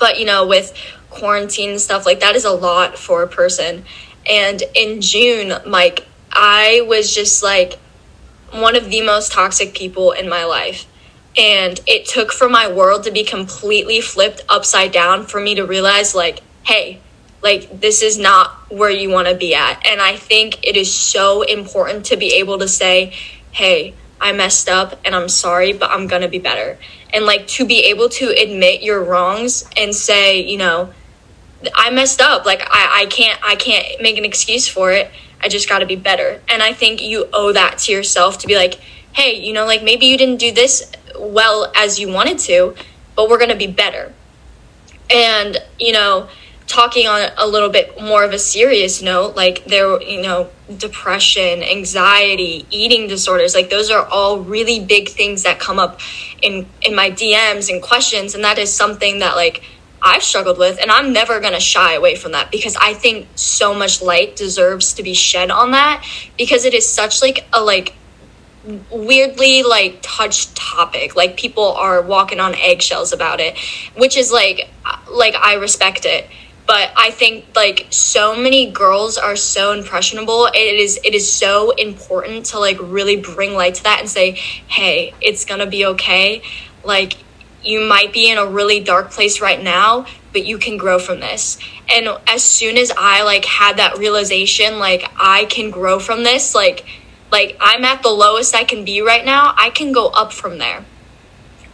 but 0.01 0.19
you 0.19 0.25
know 0.25 0.49
with 0.49 0.75
quarantine 1.11 1.71
and 1.71 1.81
stuff 1.81 2.05
like 2.05 2.21
that 2.21 2.37
is 2.37 2.45
a 2.45 2.51
lot 2.51 2.99
for 2.99 3.23
a 3.23 3.29
person 3.29 3.85
and 4.29 4.63
in 4.75 5.01
June, 5.01 5.53
Mike, 5.67 6.07
I 6.33 6.85
was 6.87 7.15
just 7.15 7.43
like 7.43 7.79
one 8.53 8.77
of 8.77 8.91
the 8.91 9.03
most 9.03 9.33
toxic 9.33 9.75
people 9.75 10.13
in 10.13 10.29
my 10.29 10.45
life. 10.45 10.87
And 11.37 11.81
it 11.87 12.07
took 12.07 12.33
for 12.33 12.49
my 12.49 12.73
world 12.73 13.05
to 13.05 13.13
be 13.13 13.23
completely 13.23 14.01
flipped 14.01 14.43
upside 14.49 14.91
down 14.91 15.27
for 15.27 15.41
me 15.41 15.55
to 15.55 15.65
realize, 15.65 16.15
like, 16.15 16.41
hey, 16.65 17.01
like, 17.43 17.81
this 17.81 18.03
is 18.03 18.19
not 18.19 18.51
where 18.73 18.91
you 18.91 19.11
want 19.11 19.29
to 19.29 19.37
be 19.37 19.55
at. 19.55 19.87
And 19.87 20.01
I 20.01 20.17
think 20.17 20.67
it 20.67 20.77
is 20.77 20.93
so 20.93 21.43
important 21.43 22.07
to 22.07 22.17
be 22.17 22.35
able 22.35 22.59
to 22.59 22.67
say, 22.67 23.15
hey, 23.53 23.95
I 24.21 24.33
messed 24.33 24.69
up 24.69 24.99
and 25.05 25.15
I'm 25.15 25.29
sorry, 25.29 25.73
but 25.73 25.91
I'm 25.91 26.09
going 26.09 26.23
to 26.23 26.29
be 26.29 26.41
better. 26.41 26.79
And 27.15 27.25
like 27.25 27.47
to 27.49 27.65
be 27.65 27.85
able 27.85 28.09
to 28.11 28.29
admit 28.31 28.83
your 28.83 29.03
wrongs 29.05 29.65
and 29.77 29.95
say, 29.95 30.43
you 30.43 30.59
know, 30.59 30.93
I 31.75 31.91
messed 31.91 32.21
up. 32.21 32.47
Like 32.47 32.63
I, 32.63 33.03
I 33.03 33.07
can't 33.07 33.39
I 33.43 33.57
can't 33.57 34.01
make 34.01 34.19
an 34.19 34.25
excuse 34.25 34.69
for 34.69 34.93
it. 34.93 35.11
I 35.41 35.49
just 35.49 35.69
got 35.69 35.81
to 35.81 35.87
be 35.87 35.97
better. 35.97 36.41
And 36.49 36.63
I 36.63 36.73
think 36.73 37.03
you 37.03 37.29
owe 37.33 37.53
that 37.53 37.79
to 37.79 37.93
yourself 37.93 38.39
to 38.39 38.47
be 38.47 38.57
like, 38.57 38.75
hey, 39.13 39.41
you 39.41 39.53
know, 39.53 39.67
like 39.67 39.83
maybe 39.83 40.07
you 40.07 40.19
didn't 40.19 40.39
do 40.39 40.53
this 40.53 40.91
well 41.19 41.73
as 41.77 41.99
you 41.99 42.09
wanted 42.09 42.39
to, 42.41 42.75
but 43.17 43.29
we're 43.29 43.39
going 43.39 43.51
to 43.51 43.57
be 43.57 43.67
better. 43.67 44.13
And, 45.11 45.57
you 45.79 45.93
know, 45.93 46.29
talking 46.67 47.07
on 47.07 47.31
a 47.37 47.47
little 47.47 47.71
bit 47.71 48.01
more 48.01 48.25
of 48.25 48.33
a 48.33 48.39
serious 48.39 49.01
note, 49.01 49.37
like 49.37 49.65
there, 49.65 50.01
you 50.03 50.23
know, 50.23 50.51
depression, 50.77 51.63
anxiety, 51.63 52.67
eating 52.71 53.09
disorders, 53.09 53.55
like 53.55 53.71
those 53.71 53.91
are 53.91 54.07
all 54.07 54.41
really 54.41 54.81
big 54.81 55.09
things 55.09 55.45
that 55.45 55.59
come 55.59 55.79
up 55.79 56.01
in 56.43 56.69
in 56.83 56.95
my 56.95 57.11
DMs 57.11 57.71
and 57.71 57.83
questions 57.83 58.35
and 58.35 58.45
that 58.45 58.59
is 58.59 58.73
something 58.73 59.21
that 59.21 59.35
like 59.35 59.63
I've 60.01 60.23
struggled 60.23 60.59
with, 60.59 60.79
and 60.81 60.91
I'm 60.91 61.13
never 61.13 61.41
going 61.41 61.55
to 61.55 61.61
shy 61.61 61.95
away 61.95 62.15
from 62.15 62.33
that 62.33 62.51
because 62.51 62.77
I 62.77 62.95
think 62.95 63.29
so 63.35 63.75
much 63.75 64.01
light 64.01 64.37
deserves 64.37 64.95
to 64.95 65.03
be 65.03 65.15
shed 65.15 65.51
on 65.51 65.73
that 65.73 66.05
because 66.37 66.65
it 66.65 66.75
is 66.75 66.89
such 66.89 67.21
like 67.23 67.47
a 67.53 67.63
like 67.63 67.95
weirdly 68.91 69.63
like 69.63 69.99
touched 70.03 70.55
topic. 70.57 71.17
Like 71.17 71.37
people 71.37 71.73
are 71.73 72.03
walking 72.03 72.41
on 72.41 72.55
eggshells 72.55 73.13
about 73.13 73.41
it 73.41 73.57
which 73.97 74.17
is 74.17 74.31
like 74.31 74.69
like 75.11 75.35
i 75.35 75.55
respect 75.55 76.05
it. 76.05 76.29
But 76.67 76.93
i 76.97 77.11
think 77.11 77.47
like 77.57 77.87
so 77.91 78.37
many 78.37 78.71
girls 78.71 79.19
are 79.19 79.37
so 79.37 79.73
impressionable. 79.73 80.47
It 80.47 80.79
is 80.81 81.01
it 81.05 81.15
is 81.15 81.31
so 81.31 81.71
important 81.71 82.47
to 82.47 82.59
like 82.59 82.79
really 82.81 83.17
bring 83.17 83.55
light 83.55 83.77
to 83.77 83.83
that 83.85 84.01
and 84.01 84.09
say 84.09 84.33
hey 84.69 85.15
it's 85.21 85.45
gonna 85.45 85.67
be 85.67 85.87
okay. 85.87 86.43
Like 86.85 87.15
you 87.63 87.81
might 87.81 88.13
be 88.13 88.31
in 88.31 88.39
a 88.39 88.47
really 88.47 88.81
dark 88.81 89.11
place 89.11 89.41
right 89.41 89.63
now 89.63 90.07
but 90.33 90.47
you 90.47 90.59
can 90.59 90.77
grow 90.77 90.99
from 90.99 91.21
this. 91.21 91.59
And 91.91 92.09
as 92.27 92.45
soon 92.45 92.77
as 92.77 92.93
i 92.97 93.23
like 93.23 93.45
had 93.45 93.79
that 93.79 93.99
realization 93.99 94.79
like 94.79 95.11
i 95.17 95.47
can 95.47 95.71
grow 95.71 95.99
from 95.99 96.23
this 96.23 96.55
like 96.55 96.87
like 97.33 97.57
i'm 97.61 97.85
at 97.85 98.03
the 98.03 98.11
lowest 98.11 98.55
i 98.55 98.65
can 98.65 98.85
be 98.85 99.01
right 99.01 99.25
now 99.25 99.55
i 99.57 99.71
can 99.71 99.93
go 99.93 100.09
up 100.09 100.33
from 100.33 100.59
there. 100.59 100.85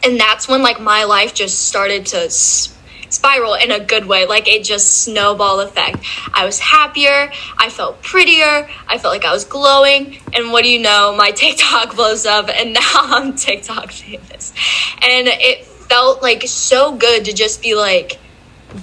And 0.05 0.21
that's 0.21 0.49
when 0.49 0.63
like 0.63 0.81
my 0.81 1.05
life 1.05 1.35
just 1.35 1.67
started 1.67 2.07
to 2.07 2.31
spiral 2.31 3.55
in 3.55 3.71
a 3.71 3.79
good 3.79 4.07
way. 4.07 4.27
Like 4.27 4.49
it 4.49 4.65
just 4.65 5.05
snowball 5.05 5.61
effect. 5.61 6.05
I 6.33 6.45
was 6.45 6.59
happier 6.59 7.31
i 7.59 7.71
felt 7.71 8.03
prettier 8.03 8.69
i 8.89 8.99
felt 8.99 9.15
like 9.15 9.25
i 9.25 9.33
was 9.33 9.45
glowing. 9.45 10.19
And 10.33 10.53
what 10.53 10.63
do 10.63 10.71
you 10.71 10.81
know? 10.81 11.15
My 11.17 11.31
tiktok 11.43 11.97
blows 11.97 12.25
up 12.25 12.49
and 12.49 12.73
now 12.75 12.81
i'm 12.95 13.35
tiktok 13.35 13.91
famous. 13.91 14.53
And 15.03 15.29
it 15.29 15.67
felt 15.95 16.23
like 16.23 16.43
so 16.49 16.97
good 16.97 17.27
to 17.27 17.33
just 17.33 17.63
be 17.63 17.77
like 17.77 18.19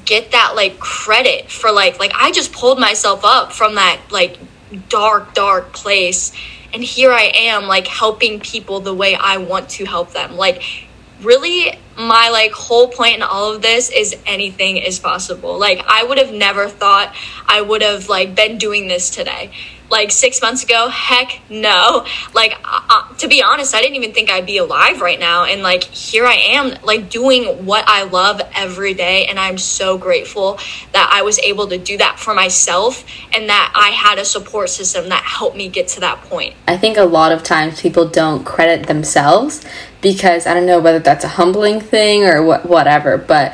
get 0.05 0.31
that 0.31 0.53
like 0.55 0.79
credit 0.79 1.51
for 1.51 1.69
like 1.69 1.99
like 1.99 2.13
I 2.15 2.31
just 2.31 2.53
pulled 2.53 2.79
myself 2.79 3.25
up 3.25 3.51
from 3.51 3.75
that 3.75 3.99
like 4.11 4.39
dark 4.87 5.33
dark 5.33 5.73
place 5.73 6.31
and 6.73 6.81
here 6.81 7.11
I 7.11 7.29
am 7.35 7.67
like 7.67 7.85
helping 7.85 8.39
people 8.39 8.79
the 8.79 8.93
way 8.93 9.13
I 9.13 9.39
want 9.39 9.67
to 9.71 9.83
help 9.83 10.13
them. 10.13 10.37
Like 10.37 10.63
really 11.21 11.77
my 11.97 12.29
like 12.29 12.53
whole 12.53 12.87
point 12.87 13.17
in 13.17 13.23
all 13.23 13.53
of 13.53 13.61
this 13.61 13.89
is 13.89 14.15
anything 14.25 14.77
is 14.77 14.97
possible. 14.97 15.59
Like 15.59 15.83
I 15.85 16.05
would 16.05 16.17
have 16.17 16.31
never 16.31 16.69
thought 16.69 17.13
I 17.45 17.59
would 17.59 17.81
have 17.81 18.07
like 18.07 18.35
been 18.35 18.57
doing 18.57 18.87
this 18.87 19.09
today 19.09 19.51
like 19.91 20.09
six 20.09 20.41
months 20.41 20.63
ago? 20.63 20.89
Heck 20.89 21.41
no. 21.49 22.05
Like 22.33 22.57
uh, 22.63 23.13
to 23.15 23.27
be 23.27 23.43
honest 23.43 23.75
i 23.75 23.81
didn't 23.81 23.95
even 23.95 24.13
think 24.13 24.31
i'd 24.31 24.45
be 24.45 24.57
alive 24.57 25.01
right 25.01 25.19
now. 25.19 25.45
And 25.45 25.61
like 25.61 25.83
here 25.83 26.25
i 26.25 26.33
am 26.33 26.81
like 26.83 27.09
doing 27.09 27.65
what 27.65 27.83
i 27.87 28.03
love 28.03 28.41
every 28.55 28.93
day. 28.93 29.27
And 29.27 29.37
i'm 29.37 29.57
so 29.57 29.97
grateful 29.97 30.57
that 30.93 31.11
i 31.13 31.21
was 31.21 31.37
able 31.39 31.67
to 31.67 31.77
do 31.77 31.97
that 31.97 32.19
for 32.19 32.33
myself 32.33 33.05
and 33.33 33.49
that 33.49 33.73
i 33.75 33.89
had 33.89 34.17
a 34.17 34.25
support 34.25 34.69
system 34.69 35.09
that 35.09 35.23
helped 35.23 35.57
me 35.57 35.69
get 35.69 35.87
to 35.89 35.99
that 35.99 36.21
point. 36.23 36.55
I 36.67 36.77
think 36.77 36.97
a 36.97 37.03
lot 37.03 37.31
of 37.31 37.43
times 37.43 37.81
people 37.81 38.07
don't 38.07 38.45
credit 38.45 38.87
themselves 38.87 39.63
because 40.01 40.47
i 40.47 40.53
don't 40.53 40.65
know 40.65 40.79
whether 40.79 40.99
that's 40.99 41.23
a 41.23 41.27
humbling 41.27 41.79
thing 41.79 42.23
or 42.23 42.43
what 42.43 42.65
whatever 42.65 43.17
but 43.17 43.53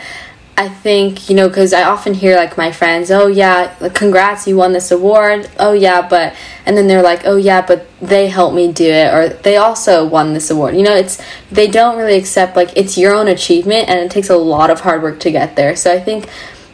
I 0.60 0.70
think, 0.70 1.30
you 1.30 1.36
know, 1.36 1.48
because 1.48 1.72
I 1.72 1.84
often 1.84 2.16
hear 2.16 2.36
like 2.36 2.58
my 2.58 2.72
friends, 2.72 3.12
oh 3.12 3.28
yeah, 3.28 3.76
congrats, 3.94 4.48
you 4.48 4.58
won 4.58 4.74
this 4.74 4.90
award. 4.90 5.48
Oh 5.60 5.74
yeah, 5.74 6.08
but, 6.08 6.36
and 6.66 6.76
then 6.76 6.88
they're 6.88 7.04
like, 7.04 7.22
oh 7.26 7.36
yeah, 7.36 7.64
but 7.64 7.86
they 8.02 8.28
helped 8.28 8.56
me 8.56 8.74
do 8.74 8.90
it, 8.90 9.14
or 9.14 9.30
they 9.30 9.58
also 9.58 10.04
won 10.04 10.34
this 10.34 10.50
award. 10.50 10.76
You 10.76 10.82
know, 10.82 10.96
it's, 10.96 11.22
they 11.52 11.68
don't 11.68 11.96
really 11.96 12.18
accept 12.18 12.56
like 12.56 12.76
it's 12.76 12.98
your 12.98 13.14
own 13.14 13.28
achievement 13.28 13.88
and 13.88 14.00
it 14.00 14.10
takes 14.10 14.32
a 14.32 14.36
lot 14.36 14.72
of 14.72 14.80
hard 14.80 15.04
work 15.04 15.20
to 15.22 15.32
get 15.32 15.56
there. 15.56 15.76
So 15.76 15.94
I 15.94 16.00
think, 16.00 16.28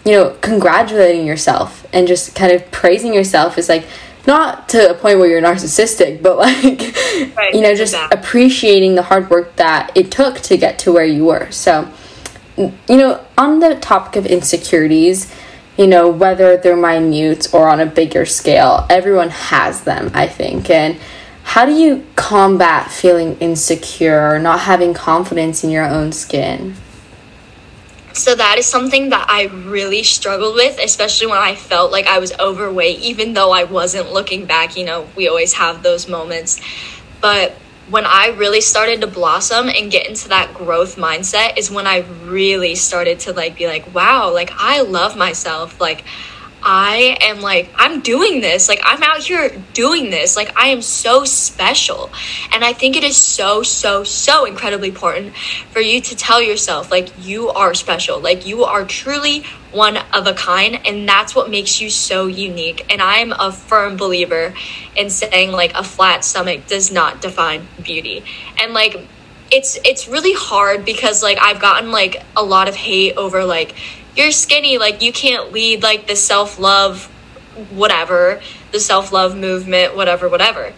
you 0.06 0.14
know, 0.14 0.38
congratulating 0.40 1.28
yourself 1.28 1.86
and 1.92 2.08
just 2.08 2.36
kind 2.36 2.54
of 2.54 2.72
praising 2.72 3.14
yourself 3.14 3.58
is 3.58 3.68
like, 3.68 3.86
not 4.26 4.70
to 4.70 4.92
a 4.92 4.94
point 4.94 5.20
where 5.20 5.28
you're 5.28 5.42
narcissistic, 5.42 6.22
but 6.22 6.38
like, 6.38 7.36
right, 7.36 7.54
you 7.54 7.60
know, 7.60 7.76
just 7.76 7.94
exactly. 7.94 8.18
appreciating 8.18 8.96
the 8.96 9.02
hard 9.04 9.30
work 9.30 9.58
that 9.58 9.92
it 9.96 10.10
took 10.10 10.40
to 10.40 10.56
get 10.56 10.80
to 10.80 10.94
where 10.94 11.04
you 11.04 11.26
were. 11.26 11.52
So, 11.52 11.92
you 12.58 12.98
know, 12.98 13.24
on 13.38 13.60
the 13.60 13.76
topic 13.76 14.16
of 14.16 14.26
insecurities, 14.26 15.34
you 15.78 15.88
know, 15.88 16.10
whether 16.10 16.58
they're 16.58 16.76
minute 16.76 17.54
or 17.54 17.68
on 17.68 17.80
a 17.80 17.86
bigger 17.86 18.26
scale, 18.26 18.86
everyone 18.90 19.30
has 19.30 19.84
them, 19.84 20.12
I 20.14 20.28
think. 20.28 20.70
And 20.70 20.98
how 21.44 21.66
do 21.66 21.74
you 21.74 22.06
combat 22.16 22.92
feeling 22.92 23.38
insecure 23.40 24.40
not 24.40 24.62
having 24.62 24.94
confidence 24.94 25.64
in 25.64 25.70
your 25.70 25.86
own 25.86 26.12
skin? 26.12 26.76
So 28.14 28.36
that 28.36 28.60
is 28.60 28.68
something 28.68 29.10
that 29.10 29.26
I 29.28 29.46
really 29.46 30.04
struggled 30.04 30.54
with, 30.54 30.80
especially 30.80 31.28
when 31.28 31.40
I 31.40 31.56
felt 31.56 31.92
like 31.92 32.06
I 32.06 32.20
was 32.20 32.32
overweight, 32.40 33.00
even 33.00 33.34
though 33.34 33.52
I 33.52 33.64
wasn't 33.64 34.14
looking 34.14 34.46
back. 34.46 34.78
You 34.78 34.86
know, 34.86 35.08
we 35.16 35.28
always 35.28 35.54
have 35.54 35.82
those 35.82 36.08
moments. 36.08 36.62
But 37.20 37.56
when 37.90 38.06
I 38.06 38.28
really 38.38 38.62
started 38.62 39.02
to 39.02 39.08
blossom 39.08 39.70
and 39.70 39.92
get 39.92 40.08
into 40.08 40.30
that 40.30 40.54
growth 40.54 40.96
mindset 40.96 41.58
is 41.58 41.70
when 41.70 41.86
I 41.86 42.06
really 42.24 42.76
started 42.76 43.20
to 43.22 43.34
like 43.34 43.58
be 43.58 43.68
like, 43.68 43.94
wow, 43.94 44.32
like 44.32 44.52
I 44.56 44.82
love 44.82 45.18
myself. 45.18 45.82
Like 45.82 46.04
I 46.66 47.18
am 47.22 47.42
like, 47.42 47.70
I'm 47.76 48.00
doing 48.00 48.40
this. 48.40 48.70
Like, 48.70 48.82
I'm 48.84 49.04
out 49.04 49.20
here 49.20 49.52
doing 49.74 50.10
this. 50.10 50.38
Like, 50.38 50.58
I 50.58 50.70
am 50.70 50.82
so 50.82 51.26
special. 51.26 52.10
And 52.54 52.64
I 52.64 52.72
think 52.72 52.96
it 52.96 53.04
is 53.04 53.18
so, 53.18 53.64
so, 53.64 54.06
so 54.06 54.46
incredibly 54.46 54.88
important 54.90 55.36
for 55.72 55.82
you 55.82 56.00
to 56.02 56.16
tell 56.16 56.42
yourself, 56.42 56.90
like, 56.90 57.12
you 57.20 57.50
are 57.50 57.74
special. 57.74 58.20
Like, 58.20 58.48
you 58.48 58.64
are 58.64 58.86
truly 58.86 59.44
one 59.72 59.98
of 60.14 60.26
a 60.26 60.34
kind. 60.34 60.80
And 60.88 61.08
that's 61.08 61.36
what 61.36 61.50
makes 61.50 61.82
you 61.82 61.90
so 61.90 62.28
unique. 62.28 62.86
And 62.90 63.02
I'm 63.02 63.34
a 63.34 63.52
firm 63.52 63.98
believer 63.98 64.54
in 64.96 65.10
saying, 65.10 65.52
like, 65.52 65.74
a 65.74 65.84
flat 65.84 66.24
stomach 66.24 66.68
does 66.68 66.92
not 66.92 67.22
define 67.22 67.68
beauty. 67.84 68.24
And, 68.62 68.74
like, 68.74 69.06
it's 69.52 69.78
it's 69.84 70.08
really 70.08 70.34
hard 70.34 70.84
because 70.84 71.22
like 71.22 71.38
I've 71.40 71.60
gotten 71.60 71.92
like 71.92 72.24
a 72.36 72.44
lot 72.44 72.68
of 72.68 72.76
hate 72.76 73.18
over 73.18 73.46
like 73.46 73.76
you're 74.16 74.32
skinny 74.32 74.78
like 74.78 75.02
you 75.02 75.12
can't 75.12 75.52
lead 75.52 75.84
like 75.84 76.08
the 76.08 76.16
self-love 76.16 77.06
whatever 77.72 78.42
the 78.72 78.80
self-love 78.80 79.36
movement 79.36 79.96
whatever 79.96 80.28
whatever. 80.30 80.74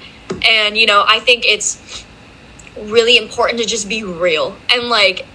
And 0.48 0.78
you 0.78 0.86
know 0.86 1.04
i 1.08 1.20
think 1.20 1.46
it's 1.46 2.06
really 2.78 3.18
important 3.18 3.60
to 3.60 3.66
just 3.66 3.88
be 3.88 4.04
real. 4.04 4.56
And 4.70 4.90
like 4.90 5.26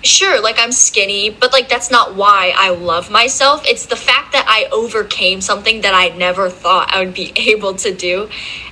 sure 0.00 0.40
like 0.40 0.54
i'm 0.60 0.70
skinny 0.70 1.28
but 1.28 1.52
like 1.52 1.68
that's 1.68 1.90
not 1.90 2.14
why 2.14 2.52
i 2.56 2.70
love 2.70 3.10
myself. 3.10 3.62
It's 3.64 3.86
the 3.86 3.96
fact 3.96 4.32
that 4.32 4.46
i 4.48 4.68
overcame 4.72 5.40
something 5.40 5.80
that 5.82 5.94
i 5.94 6.08
never 6.16 6.48
thought 6.50 6.92
i 6.92 7.04
would 7.04 7.14
be 7.14 7.32
able 7.36 7.74
to 7.74 7.94
do. 7.94 8.28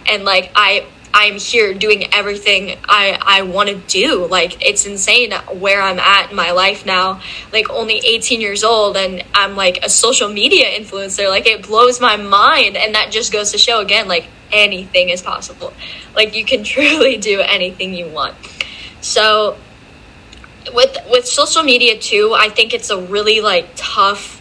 And 0.09 0.25
like 0.25 0.51
i 0.55 0.87
I'm 1.19 1.39
here 1.39 1.73
doing 1.73 2.13
everything 2.13 2.79
I, 2.85 3.19
I 3.23 3.41
want 3.41 3.71
to 3.71 3.77
do. 3.77 4.27
Like, 4.27 4.63
it's 4.63 4.85
insane 4.85 5.33
where 5.51 5.81
I'm 5.81 5.99
at 5.99 6.29
in 6.29 6.37
my 6.37 6.51
life 6.51 6.85
now. 6.85 7.23
Like, 7.55 7.71
only 7.71 7.97
18 8.05 8.43
years 8.43 8.63
old, 8.63 8.99
and 8.99 9.25
I'm 9.33 9.57
like 9.57 9.79
a 9.83 9.89
social 9.89 10.29
media 10.29 10.67
influencer. 10.79 11.31
Like, 11.31 11.47
it 11.47 11.67
blows 11.67 12.03
my 12.03 12.19
mind. 12.19 12.77
And 12.77 12.95
that 12.95 13.13
just 13.13 13.33
goes 13.33 13.53
to 13.53 13.59
show 13.59 13.81
again, 13.81 14.09
like, 14.09 14.27
anything 14.53 15.09
is 15.09 15.23
possible. 15.23 15.73
Like, 16.15 16.37
you 16.37 16.45
can 16.45 16.63
truly 16.75 17.17
do 17.17 17.41
anything 17.41 17.95
you 17.95 18.09
want. 18.09 18.35
So, 19.01 19.57
with 20.75 20.99
with 21.11 21.27
social 21.27 21.63
media 21.63 21.99
too, 21.99 22.35
I 22.37 22.51
think 22.51 22.75
it's 22.75 22.91
a 22.91 23.01
really 23.01 23.41
like 23.41 23.71
tough 23.75 24.36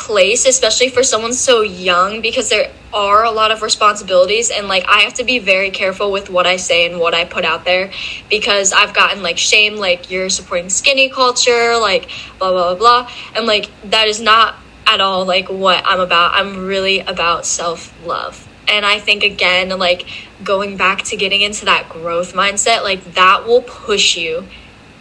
place, 0.00 0.46
especially 0.46 0.88
for 0.88 1.02
someone 1.02 1.32
so 1.32 1.60
young, 1.60 2.20
because 2.20 2.48
there 2.48 2.72
are 2.92 3.24
a 3.24 3.30
lot 3.30 3.52
of 3.52 3.62
responsibilities. 3.62 4.50
And 4.50 4.66
like, 4.66 4.84
I 4.88 5.00
have 5.00 5.14
to 5.14 5.24
be 5.24 5.38
very 5.38 5.70
careful 5.70 6.10
with 6.10 6.30
what 6.30 6.46
I 6.46 6.56
say 6.56 6.90
and 6.90 6.98
what 6.98 7.14
I 7.14 7.24
put 7.24 7.44
out 7.44 7.64
there 7.64 7.92
because 8.28 8.72
I've 8.72 8.94
gotten 8.94 9.22
like 9.22 9.38
shame, 9.38 9.76
like, 9.76 10.10
you're 10.10 10.30
supporting 10.30 10.70
skinny 10.70 11.10
culture, 11.10 11.76
like, 11.78 12.10
blah, 12.38 12.50
blah, 12.50 12.74
blah, 12.74 13.04
blah. 13.04 13.12
And 13.36 13.46
like, 13.46 13.70
that 13.90 14.08
is 14.08 14.20
not 14.20 14.56
at 14.86 15.00
all 15.00 15.24
like 15.24 15.48
what 15.48 15.84
I'm 15.86 16.00
about. 16.00 16.34
I'm 16.34 16.66
really 16.66 17.00
about 17.00 17.46
self 17.46 17.94
love. 18.04 18.48
And 18.68 18.86
I 18.86 19.00
think, 19.00 19.24
again, 19.24 19.76
like, 19.78 20.06
going 20.44 20.76
back 20.76 21.02
to 21.04 21.16
getting 21.16 21.40
into 21.40 21.64
that 21.64 21.88
growth 21.88 22.34
mindset, 22.34 22.84
like, 22.84 23.02
that 23.14 23.44
will 23.44 23.62
push 23.62 24.16
you 24.16 24.46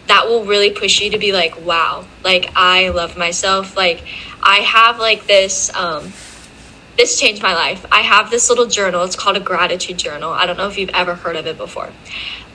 that 0.10 0.28
will 0.28 0.44
really 0.44 0.72
push 0.72 1.02
you 1.02 1.12
to 1.12 1.18
be 1.18 1.32
like, 1.32 1.62
wow, 1.62 2.06
like 2.24 2.52
I 2.56 2.90
love 2.90 3.18
myself. 3.18 3.78
Like 3.78 4.04
I 4.42 4.58
have 4.58 5.00
like 5.00 5.26
this 5.26 5.74
um 5.76 6.12
this 6.98 7.20
changed 7.20 7.42
my 7.42 7.54
life. 7.54 7.86
I 7.92 8.02
have 8.02 8.30
this 8.30 8.50
little 8.50 8.66
journal. 8.66 9.04
It's 9.06 9.16
called 9.16 9.38
a 9.38 9.40
gratitude 9.40 9.98
journal. 9.98 10.32
I 10.32 10.46
don't 10.46 10.58
know 10.58 10.68
if 10.68 10.78
you've 10.78 10.90
ever 10.90 11.16
heard 11.16 11.38
of 11.38 11.48
it 11.48 11.58
before. 11.58 11.92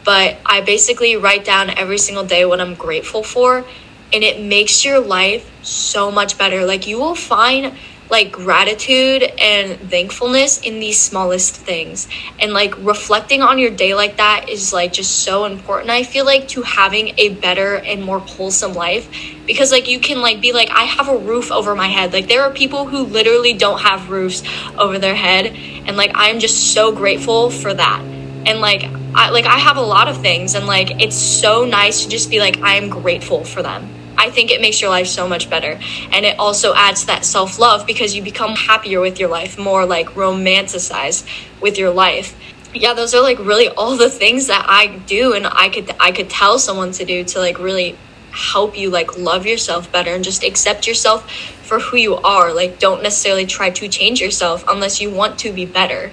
But 0.04 0.36
I 0.44 0.60
basically 0.60 1.16
write 1.16 1.46
down 1.46 1.70
every 1.70 1.96
single 1.96 2.24
day 2.24 2.44
what 2.44 2.60
I'm 2.60 2.74
grateful 2.74 3.22
for 3.22 3.64
and 4.12 4.22
it 4.22 4.40
makes 4.40 4.84
your 4.84 5.00
life 5.00 5.50
so 5.64 6.10
much 6.10 6.36
better. 6.36 6.64
Like 6.64 6.86
you 6.86 6.98
will 6.98 7.14
find 7.14 7.76
like 8.10 8.32
gratitude 8.32 9.22
and 9.22 9.78
thankfulness 9.90 10.60
in 10.60 10.78
these 10.78 11.00
smallest 11.00 11.56
things. 11.56 12.08
And 12.38 12.52
like 12.52 12.76
reflecting 12.78 13.42
on 13.42 13.58
your 13.58 13.70
day 13.70 13.94
like 13.94 14.18
that 14.18 14.48
is 14.48 14.72
like 14.72 14.92
just 14.92 15.22
so 15.24 15.44
important 15.44 15.90
i 15.90 16.02
feel 16.02 16.24
like 16.24 16.48
to 16.48 16.62
having 16.62 17.14
a 17.18 17.30
better 17.30 17.76
and 17.76 18.02
more 18.02 18.18
wholesome 18.18 18.74
life. 18.74 19.08
Because 19.46 19.72
like 19.72 19.88
you 19.88 19.98
can 20.00 20.20
like 20.20 20.40
be 20.40 20.52
like 20.52 20.70
i 20.70 20.84
have 20.84 21.08
a 21.08 21.16
roof 21.16 21.50
over 21.50 21.74
my 21.74 21.88
head. 21.88 22.12
Like 22.12 22.28
there 22.28 22.42
are 22.42 22.52
people 22.52 22.86
who 22.86 23.04
literally 23.04 23.54
don't 23.54 23.80
have 23.80 24.10
roofs 24.10 24.42
over 24.78 24.98
their 24.98 25.14
head 25.14 25.46
and 25.46 25.96
like 25.96 26.12
i'm 26.14 26.38
just 26.38 26.72
so 26.74 26.92
grateful 26.92 27.50
for 27.50 27.72
that. 27.72 28.00
And 28.46 28.60
like 28.60 28.84
I 29.14 29.30
like 29.30 29.46
I 29.46 29.58
have 29.58 29.76
a 29.76 29.82
lot 29.82 30.08
of 30.08 30.20
things 30.20 30.54
and 30.54 30.66
like 30.66 31.00
it's 31.02 31.16
so 31.16 31.64
nice 31.64 32.02
to 32.02 32.08
just 32.08 32.30
be 32.30 32.40
like 32.40 32.60
I 32.62 32.74
am 32.74 32.90
grateful 32.90 33.44
for 33.44 33.62
them 33.62 34.03
I 34.16 34.30
think 34.30 34.50
it 34.50 34.60
makes 34.60 34.80
your 34.80 34.90
life 34.90 35.06
so 35.06 35.28
much 35.28 35.50
better. 35.50 35.78
And 36.12 36.24
it 36.24 36.38
also 36.38 36.74
adds 36.74 37.06
that 37.06 37.24
self 37.24 37.58
love 37.58 37.86
because 37.86 38.14
you 38.14 38.22
become 38.22 38.54
happier 38.54 39.00
with 39.00 39.18
your 39.18 39.28
life, 39.28 39.58
more 39.58 39.84
like 39.86 40.10
romanticized 40.10 41.26
with 41.60 41.78
your 41.78 41.90
life. 41.90 42.36
Yeah, 42.74 42.94
those 42.94 43.14
are 43.14 43.22
like 43.22 43.38
really 43.38 43.68
all 43.76 43.96
the 43.96 44.10
things 44.10 44.48
that 44.48 44.64
I 44.68 44.86
do 44.86 45.34
and 45.34 45.46
I 45.46 45.68
could 45.68 45.94
I 46.00 46.12
could 46.12 46.30
tell 46.30 46.58
someone 46.58 46.92
to 46.92 47.04
do 47.04 47.24
to 47.24 47.38
like 47.38 47.58
really 47.58 47.96
help 48.30 48.76
you 48.76 48.90
like 48.90 49.16
love 49.16 49.46
yourself 49.46 49.90
better 49.92 50.12
and 50.12 50.24
just 50.24 50.42
accept 50.42 50.88
yourself 50.88 51.30
for 51.30 51.78
who 51.78 51.96
you 51.96 52.16
are. 52.16 52.52
Like 52.52 52.78
don't 52.78 53.02
necessarily 53.02 53.46
try 53.46 53.70
to 53.70 53.88
change 53.88 54.20
yourself 54.20 54.64
unless 54.68 55.00
you 55.00 55.10
want 55.10 55.38
to 55.40 55.52
be 55.52 55.64
better. 55.64 56.12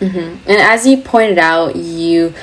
Mm-hmm. 0.00 0.50
And 0.50 0.60
as 0.60 0.86
you 0.86 0.96
pointed 0.96 1.38
out, 1.38 1.76
you 1.76 2.34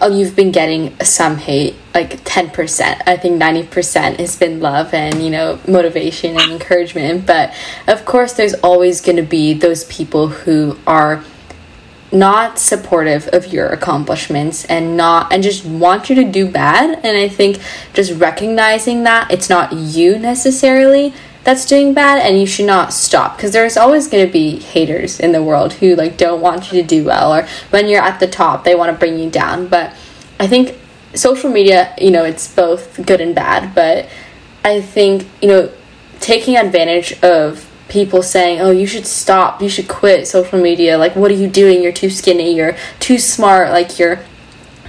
oh, 0.00 0.16
you've 0.16 0.36
been 0.36 0.52
getting 0.52 0.98
some 1.00 1.36
hate, 1.36 1.74
like 1.94 2.22
10%. 2.24 3.02
I 3.06 3.16
think 3.16 3.40
90% 3.40 4.18
has 4.18 4.36
been 4.36 4.60
love 4.60 4.94
and, 4.94 5.22
you 5.22 5.30
know, 5.30 5.58
motivation 5.66 6.38
and 6.38 6.52
encouragement. 6.52 7.26
But 7.26 7.54
of 7.86 8.04
course, 8.04 8.34
there's 8.34 8.54
always 8.54 9.00
going 9.00 9.16
to 9.16 9.22
be 9.22 9.54
those 9.54 9.84
people 9.84 10.28
who 10.28 10.78
are 10.86 11.24
not 12.10 12.58
supportive 12.58 13.28
of 13.28 13.52
your 13.52 13.68
accomplishments 13.68 14.64
and 14.64 14.96
not 14.96 15.30
and 15.32 15.42
just 15.42 15.64
want 15.64 16.08
you 16.08 16.14
to 16.14 16.24
do 16.24 16.50
bad 16.50 16.98
and 17.04 17.18
i 17.18 17.28
think 17.28 17.58
just 17.92 18.12
recognizing 18.18 19.04
that 19.04 19.30
it's 19.30 19.50
not 19.50 19.70
you 19.74 20.18
necessarily 20.18 21.12
that's 21.48 21.64
doing 21.64 21.94
bad 21.94 22.18
and 22.18 22.38
you 22.38 22.44
should 22.44 22.66
not 22.66 22.92
stop. 22.92 23.34
Because 23.34 23.54
there's 23.54 23.78
always 23.78 24.06
going 24.06 24.26
to 24.26 24.30
be 24.30 24.58
haters 24.58 25.18
in 25.18 25.32
the 25.32 25.42
world 25.42 25.72
who 25.72 25.96
like 25.96 26.18
don't 26.18 26.42
want 26.42 26.70
you 26.70 26.82
to 26.82 26.86
do 26.86 27.04
well 27.04 27.34
or 27.34 27.48
when 27.70 27.88
you're 27.88 28.02
at 28.02 28.20
the 28.20 28.26
top 28.26 28.64
they 28.64 28.74
want 28.74 28.92
to 28.92 28.98
bring 28.98 29.18
you 29.18 29.30
down. 29.30 29.66
But 29.66 29.94
i 30.38 30.46
think 30.46 30.78
social 31.14 31.50
media 31.50 31.94
you 31.98 32.10
know 32.10 32.22
it's 32.22 32.54
both 32.54 33.02
good 33.06 33.22
and 33.22 33.34
bad. 33.34 33.74
But 33.74 34.10
i 34.62 34.82
think 34.82 35.26
you 35.40 35.48
know 35.48 35.72
taking 36.20 36.54
advantage 36.54 37.18
of 37.22 37.64
people 37.88 38.22
saying 38.22 38.60
oh 38.60 38.70
you 38.70 38.86
should 38.86 39.06
stop. 39.06 39.62
You 39.62 39.70
should 39.70 39.88
quit 39.88 40.28
social 40.28 40.60
media. 40.60 40.98
Like 40.98 41.16
what 41.16 41.30
are 41.30 41.40
you 41.42 41.48
doing? 41.48 41.82
You're 41.82 41.92
too 41.92 42.10
skinny. 42.10 42.54
You're 42.54 42.76
too 43.00 43.16
smart. 43.18 43.70
Like 43.70 43.98
you're 43.98 44.20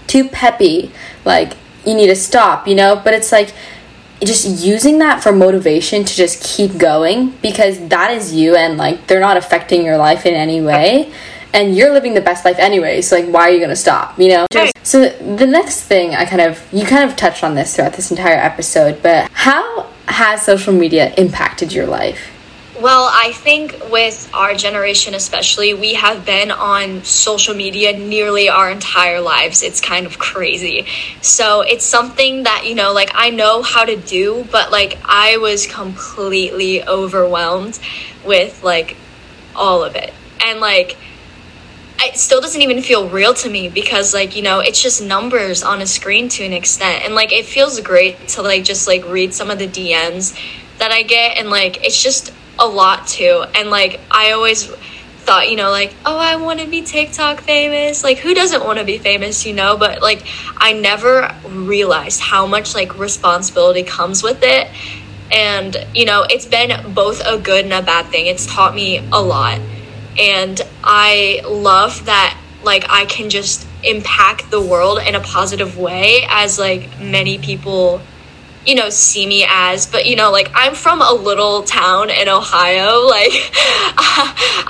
too 0.08 0.28
peppy. 0.28 0.92
Like 1.24 1.54
you 1.86 1.94
need 1.96 2.08
to 2.08 2.18
stop 2.18 2.68
you 2.68 2.76
know? 2.76 3.00
But 3.02 3.14
it's 3.14 3.32
like 3.32 3.54
just 4.24 4.64
using 4.64 5.00
that 5.00 5.24
for 5.24 5.32
motivation 5.32 6.04
to 6.04 6.16
just 6.16 6.44
keep 6.44 6.78
going 6.78 7.32
because 7.42 7.88
that 7.90 8.12
is 8.12 8.34
you 8.34 8.56
and 8.56 8.78
like 8.78 9.08
they're 9.08 9.20
not 9.20 9.38
affecting 9.38 9.84
your 9.84 9.98
life 9.98 10.26
in 10.26 10.34
any 10.34 10.62
way. 10.62 11.12
And 11.52 11.76
you're 11.76 11.92
living 11.92 12.14
the 12.14 12.22
best 12.22 12.46
life 12.46 12.58
anyway 12.60 13.02
so 13.02 13.16
like 13.16 13.26
why 13.34 13.50
are 13.50 13.52
you 13.52 13.66
to 13.66 13.76
stop 13.76 14.20
you 14.20 14.28
know? 14.30 14.46
Just, 14.52 14.72
so 14.84 15.10
the 15.10 15.48
next 15.48 15.82
thing 15.82 16.14
i 16.14 16.24
kind 16.24 16.42
of 16.42 16.64
you 16.72 16.86
kind 16.86 17.10
of 17.10 17.18
touched 17.18 17.44
on 17.44 17.56
this 17.56 17.76
throughout 17.76 17.94
this 17.94 18.12
entire 18.12 18.38
episode 18.38 19.02
but 19.02 19.32
how 19.34 19.88
has 20.08 20.44
social 20.44 20.72
media 20.72 21.12
impacted 21.16 21.74
your 21.74 21.88
life 21.88 22.39
well, 22.82 23.10
I 23.12 23.34
think 23.34 23.78
with 23.92 24.30
our 24.34 24.56
generation, 24.56 25.14
especially, 25.14 25.74
we 25.74 25.96
have 25.96 26.26
been 26.26 26.50
on 26.50 27.04
social 27.04 27.54
media 27.54 27.98
nearly 27.98 28.48
our 28.48 28.72
entire 28.72 29.20
lives. 29.20 29.64
It's 29.64 29.82
kind 29.82 30.06
of 30.06 30.18
crazy. 30.18 30.88
So 31.22 31.62
it's 31.62 31.86
something 31.86 32.44
that, 32.44 32.66
you 32.66 32.76
know, 32.76 32.94
like 32.94 33.12
I 33.14 33.32
know 33.32 33.62
how 33.62 33.84
to 33.84 33.98
do, 33.98 34.48
but 34.52 34.72
like 34.72 34.98
I 35.04 35.38
was 35.38 35.68
completely 35.68 36.84
overwhelmed 36.86 37.80
with 38.26 38.64
like 38.64 38.96
all 39.56 39.84
of 39.84 39.96
it. 39.96 40.14
And 40.46 40.62
like, 40.62 40.96
it 42.02 42.18
still 42.18 42.40
doesn't 42.40 42.62
even 42.62 42.82
feel 42.82 43.10
real 43.10 43.34
to 43.34 43.50
me 43.50 43.68
because 43.68 44.14
like 44.14 44.34
you 44.34 44.42
know 44.42 44.62
it's 44.62 44.82
just 44.82 45.04
numbers 45.04 45.64
on 45.64 45.82
a 45.82 45.86
screen 45.86 46.30
to 46.30 46.46
an 46.46 46.54
extent 46.54 47.04
and 47.04 47.14
like 47.14 47.34
it 47.34 47.46
feels 47.46 47.78
great 47.82 48.30
to 48.30 48.42
like 48.42 48.64
just 48.64 48.88
like 48.88 49.06
read 49.10 49.34
some 49.34 49.52
of 49.52 49.60
the 49.60 49.68
dms 49.68 50.34
that 50.78 50.92
i 50.92 51.04
get 51.04 51.38
and 51.38 51.50
like 51.50 51.86
it's 51.86 52.02
just 52.02 52.32
a 52.60 52.68
lot 52.68 53.08
too. 53.08 53.44
And 53.56 53.70
like 53.70 54.00
I 54.12 54.32
always 54.32 54.66
thought, 54.68 55.50
you 55.50 55.56
know, 55.56 55.70
like, 55.70 55.94
oh, 56.06 56.18
I 56.18 56.36
want 56.36 56.60
to 56.60 56.68
be 56.68 56.82
TikTok 56.82 57.42
famous. 57.42 58.04
Like 58.04 58.18
who 58.18 58.34
doesn't 58.34 58.64
want 58.64 58.80
to 58.80 58.86
be 58.86 58.98
famous, 58.98 59.46
you 59.46 59.54
know? 59.54 59.78
But 59.78 60.02
like 60.02 60.26
I 60.58 60.74
never 60.74 61.34
realized 61.48 62.20
how 62.20 62.46
much 62.46 62.76
like 62.76 62.98
responsibility 62.98 63.84
comes 63.84 64.22
with 64.22 64.40
it. 64.44 64.68
And 65.32 65.76
you 65.96 66.06
know, 66.06 66.26
it's 66.30 66.46
been 66.46 66.94
both 66.94 67.22
a 67.26 67.38
good 67.38 67.66
and 67.66 67.74
a 67.74 67.82
bad 67.82 68.08
thing. 68.08 68.28
It's 68.28 68.46
taught 68.46 68.76
me 68.76 68.98
a 69.12 69.22
lot. 69.22 69.60
And 70.20 70.60
I 70.84 71.42
love 71.48 72.06
that 72.06 72.38
like 72.64 72.86
I 72.90 73.06
can 73.06 73.30
just 73.30 73.66
impact 73.84 74.52
the 74.52 74.60
world 74.60 75.00
in 75.00 75.16
a 75.16 75.22
positive 75.22 75.78
way 75.78 76.26
as 76.28 76.60
like 76.60 77.00
many 77.00 77.38
people 77.38 78.02
you 78.66 78.76
know, 78.76 78.90
see 78.90 79.26
me 79.26 79.46
as, 79.48 79.88
but 79.88 80.06
you 80.06 80.16
know, 80.16 80.32
like 80.32 80.52
I'm 80.54 80.76
from 80.76 81.02
a 81.02 81.12
little 81.12 81.64
town 81.64 82.10
in 82.10 82.28
Ohio. 82.28 83.00
Like 83.10 83.32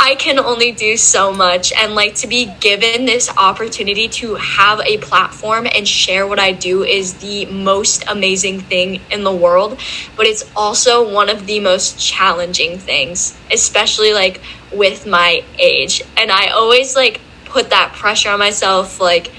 I 0.02 0.16
can 0.18 0.40
only 0.40 0.72
do 0.72 0.96
so 0.98 1.34
much 1.34 1.74
and 1.74 1.94
like 1.94 2.16
to 2.16 2.28
be 2.28 2.52
given 2.60 3.06
this 3.06 3.30
opportunity 3.38 4.08
to 4.08 4.36
have 4.36 4.80
a 4.82 4.98
platform 4.98 5.68
and 5.74 5.88
share 5.88 6.26
what 6.26 6.40
I 6.40 6.54
do 6.54 6.84
is 6.84 7.16
the 7.16 7.46
most 7.48 8.06
amazing 8.08 8.62
thing 8.62 9.02
in 9.12 9.24
the 9.24 9.36
world, 9.36 9.80
but 10.16 10.26
it's 10.26 10.50
also 10.56 11.12
one 11.14 11.30
of 11.30 11.46
the 11.48 11.60
most 11.60 12.00
challenging 12.00 12.78
things, 12.78 13.38
especially 13.52 14.14
like 14.14 14.42
with 14.74 15.06
my 15.06 15.44
age. 15.58 16.02
And 16.16 16.32
I 16.32 16.50
always 16.50 16.96
like 16.96 17.20
put 17.46 17.72
that 17.72 17.94
pressure 17.94 18.30
on 18.30 18.40
myself 18.40 19.02
like 19.02 19.32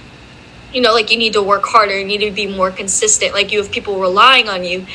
you 0.72 0.80
know, 0.80 0.92
like 0.92 1.10
you 1.10 1.18
need 1.18 1.32
to 1.34 1.42
work 1.42 1.64
harder, 1.64 1.98
you 1.98 2.04
need 2.04 2.18
to 2.18 2.30
be 2.30 2.46
more 2.46 2.70
consistent, 2.70 3.34
like 3.34 3.52
you 3.52 3.58
have 3.58 3.70
people 3.70 4.00
relying 4.00 4.48
on 4.48 4.64
you. 4.64 4.86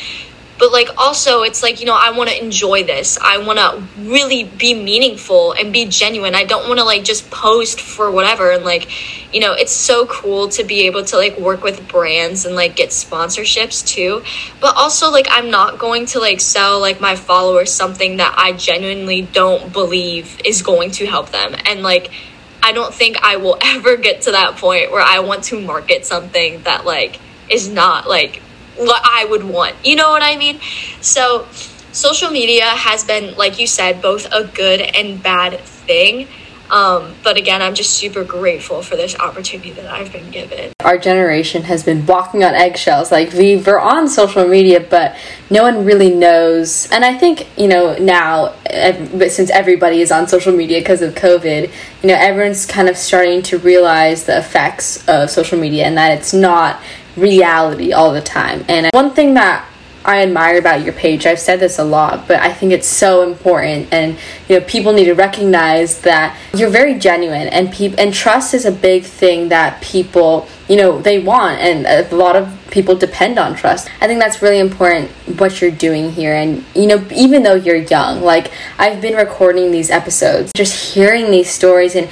But 0.58 0.72
like 0.72 0.88
also 0.98 1.42
it's 1.42 1.62
like, 1.62 1.82
you 1.82 1.86
know, 1.86 1.98
I 2.00 2.12
want 2.12 2.30
to 2.30 2.42
enjoy 2.42 2.84
this. 2.84 3.18
I 3.22 3.40
want 3.40 3.60
to 3.60 3.84
really 4.10 4.46
be 4.46 4.74
meaningful 4.74 5.52
and 5.52 5.74
be 5.74 5.86
genuine. 5.86 6.34
I 6.34 6.46
don't 6.46 6.68
want 6.68 6.80
to 6.80 6.86
like 6.86 7.04
just 7.04 7.30
post 7.30 7.82
for 7.82 8.10
whatever 8.10 8.52
and 8.52 8.64
like, 8.64 9.34
you 9.34 9.42
know, 9.42 9.52
it's 9.52 9.74
so 9.74 10.06
cool 10.06 10.48
to 10.50 10.64
be 10.64 10.86
able 10.86 11.04
to 11.06 11.18
like 11.18 11.38
work 11.38 11.62
with 11.62 11.86
brands 11.90 12.46
and 12.46 12.56
like 12.56 12.78
get 12.78 12.92
sponsorships 12.92 13.86
too. 13.86 14.24
But 14.62 14.78
also 14.78 15.12
like 15.12 15.28
I'm 15.30 15.50
not 15.50 15.78
going 15.78 16.06
to 16.08 16.20
like 16.20 16.40
sell 16.40 16.80
like 16.80 17.02
my 17.02 17.18
followers 17.18 17.74
something 17.74 18.18
that 18.18 18.34
I 18.38 18.54
genuinely 18.54 19.24
don't 19.24 19.74
believe 19.74 20.40
is 20.46 20.62
going 20.62 20.92
to 20.92 21.06
help 21.06 21.32
them. 21.32 21.54
And 21.66 21.84
like 21.84 22.12
I 22.66 22.72
don't 22.72 22.92
think 22.92 23.18
I 23.22 23.38
will 23.38 23.58
ever 23.62 23.96
get 23.96 24.24
to 24.24 24.32
that 24.32 24.58
point 24.58 24.92
where 24.92 25.02
I 25.02 25.20
want 25.20 25.44
to 25.46 25.62
market 25.62 26.06
something 26.06 26.64
that 26.64 26.84
like 26.84 27.20
is 27.48 27.70
not 27.70 28.10
like 28.10 28.42
what 28.76 29.02
I 29.06 29.26
would 29.26 29.44
want. 29.44 29.76
You 29.86 29.96
know 29.96 30.10
what 30.10 30.24
I 30.24 30.36
mean? 30.36 30.60
So 31.00 31.48
social 31.92 32.32
media 32.32 32.66
has 32.66 33.04
been 33.04 33.36
like 33.36 33.60
you 33.60 33.68
said 33.68 34.02
both 34.02 34.26
a 34.34 34.44
good 34.46 34.82
and 34.82 35.22
bad 35.22 35.60
thing. 35.62 36.28
Um, 36.70 37.14
but 37.24 37.38
again, 37.38 37.62
I'm 37.62 37.76
just 37.76 37.92
super 37.92 38.24
grateful 38.24 38.82
for 38.82 38.96
this 38.96 39.18
opportunity 39.20 39.72
that 39.72 39.86
I've 39.86 40.12
been 40.12 40.32
given. 40.32 40.74
Our 40.84 40.98
generation 40.98 41.64
has 41.64 41.84
been 41.84 42.06
walking 42.06 42.44
on 42.44 42.54
eggshells. 42.54 43.12
Like, 43.12 43.34
we 43.34 43.58
were 43.58 43.80
on 43.80 44.08
social 44.08 44.48
media, 44.48 44.80
but 44.80 45.16
no 45.50 45.64
one 45.64 45.86
really 45.86 46.14
knows. 46.14 46.90
And 46.92 47.06
I 47.06 47.18
think, 47.18 47.48
you 47.58 47.68
know, 47.68 47.96
now, 47.98 48.54
since 49.28 49.50
everybody 49.50 50.02
is 50.02 50.12
on 50.12 50.28
social 50.28 50.56
media 50.56 50.80
because 50.80 51.02
of 51.02 51.14
COVID, 51.16 51.72
you 52.02 52.08
know, 52.08 52.16
everyone's 52.16 52.66
kind 52.66 52.90
of 52.90 52.98
starting 52.98 53.42
to 53.44 53.58
realize 53.60 54.26
the 54.26 54.38
effects 54.38 55.08
of 55.08 55.30
social 55.30 55.60
media 55.60 55.86
and 55.86 55.98
that 55.98 56.18
it's 56.18 56.34
not 56.34 56.82
reality 57.16 57.94
all 57.94 58.12
the 58.12 58.22
time. 58.22 58.66
And 58.68 58.90
one 58.94 59.12
thing 59.12 59.36
that 59.36 59.66
I 60.06 60.22
admire 60.22 60.60
about 60.60 60.84
your 60.84 60.94
page. 60.94 61.26
I've 61.26 61.40
said 61.40 61.60
this 61.60 61.80
a 61.80 61.84
lot, 61.84 62.28
but 62.28 62.40
I 62.40 62.54
think 62.54 62.72
it's 62.72 62.88
so 62.88 63.24
important 63.24 63.92
and 63.92 64.18
you 64.48 64.60
know 64.60 64.66
people 64.66 64.94
need 64.94 65.06
to 65.06 65.16
recognize 65.16 66.02
that 66.02 66.38
you're 66.54 66.70
very 66.70 67.00
genuine 67.00 67.48
and 67.48 67.72
people 67.74 68.00
and 68.00 68.14
trust 68.14 68.54
is 68.54 68.66
a 68.66 68.72
big 68.72 69.04
thing 69.04 69.50
that 69.50 69.82
people, 69.82 70.48
you 70.70 70.78
know, 70.78 71.02
they 71.02 71.20
want 71.20 71.60
and 71.60 71.86
a 71.88 72.16
lot 72.16 72.36
of 72.36 72.56
people 72.70 72.96
depend 72.96 73.40
on 73.40 73.56
trust. 73.56 73.90
I 74.00 74.08
think 74.08 74.20
that's 74.20 74.42
really 74.44 74.60
important 74.60 75.10
what 75.40 75.60
you're 75.60 75.72
doing 75.72 76.12
here 76.12 76.36
and 76.36 76.64
you 76.76 76.86
know 76.86 77.04
even 77.12 77.42
though 77.42 77.56
you're 77.56 77.78
young, 77.78 78.22
like 78.22 78.52
I've 78.78 79.02
been 79.02 79.16
recording 79.16 79.72
these 79.72 79.90
episodes, 79.90 80.52
just 80.56 80.94
hearing 80.94 81.32
these 81.32 81.50
stories 81.50 81.96
and 81.96 82.08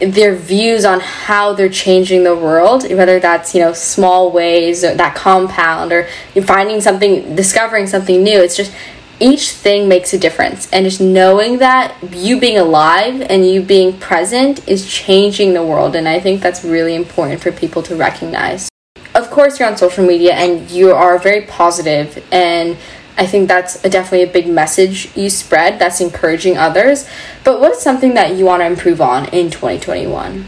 their 0.00 0.34
views 0.34 0.84
on 0.84 1.00
how 1.00 1.54
they're 1.54 1.68
changing 1.68 2.24
the 2.24 2.34
world, 2.34 2.82
whether 2.82 3.18
that's, 3.18 3.54
you 3.54 3.60
know, 3.60 3.72
small 3.72 4.30
ways 4.30 4.84
or 4.84 4.94
that 4.94 5.14
compound 5.14 5.92
or 5.92 6.08
finding 6.44 6.80
something, 6.80 7.34
discovering 7.34 7.86
something 7.86 8.22
new. 8.22 8.38
It's 8.38 8.56
just 8.56 8.72
each 9.20 9.52
thing 9.52 9.88
makes 9.88 10.12
a 10.12 10.18
difference. 10.18 10.70
And 10.72 10.84
just 10.84 11.00
knowing 11.00 11.58
that 11.58 11.96
you 12.12 12.38
being 12.38 12.58
alive 12.58 13.22
and 13.22 13.48
you 13.48 13.62
being 13.62 13.98
present 13.98 14.66
is 14.68 14.90
changing 14.90 15.54
the 15.54 15.64
world. 15.64 15.96
And 15.96 16.06
I 16.06 16.20
think 16.20 16.42
that's 16.42 16.62
really 16.62 16.94
important 16.94 17.40
for 17.40 17.50
people 17.50 17.82
to 17.84 17.96
recognize. 17.96 18.68
Of 19.14 19.30
course, 19.30 19.58
you're 19.58 19.68
on 19.68 19.78
social 19.78 20.06
media 20.06 20.34
and 20.34 20.70
you 20.70 20.92
are 20.92 21.18
very 21.18 21.46
positive 21.46 22.22
and 22.30 22.76
I 23.18 23.26
think 23.26 23.48
that's 23.48 23.82
a, 23.84 23.88
definitely 23.88 24.22
a 24.28 24.32
big 24.32 24.46
message 24.46 25.14
you 25.16 25.30
spread 25.30 25.78
that's 25.78 26.00
encouraging 26.00 26.58
others. 26.58 27.08
But 27.44 27.60
what 27.60 27.72
is 27.72 27.80
something 27.80 28.14
that 28.14 28.36
you 28.36 28.44
want 28.44 28.60
to 28.60 28.66
improve 28.66 29.00
on 29.00 29.26
in 29.30 29.50
2021? 29.50 30.46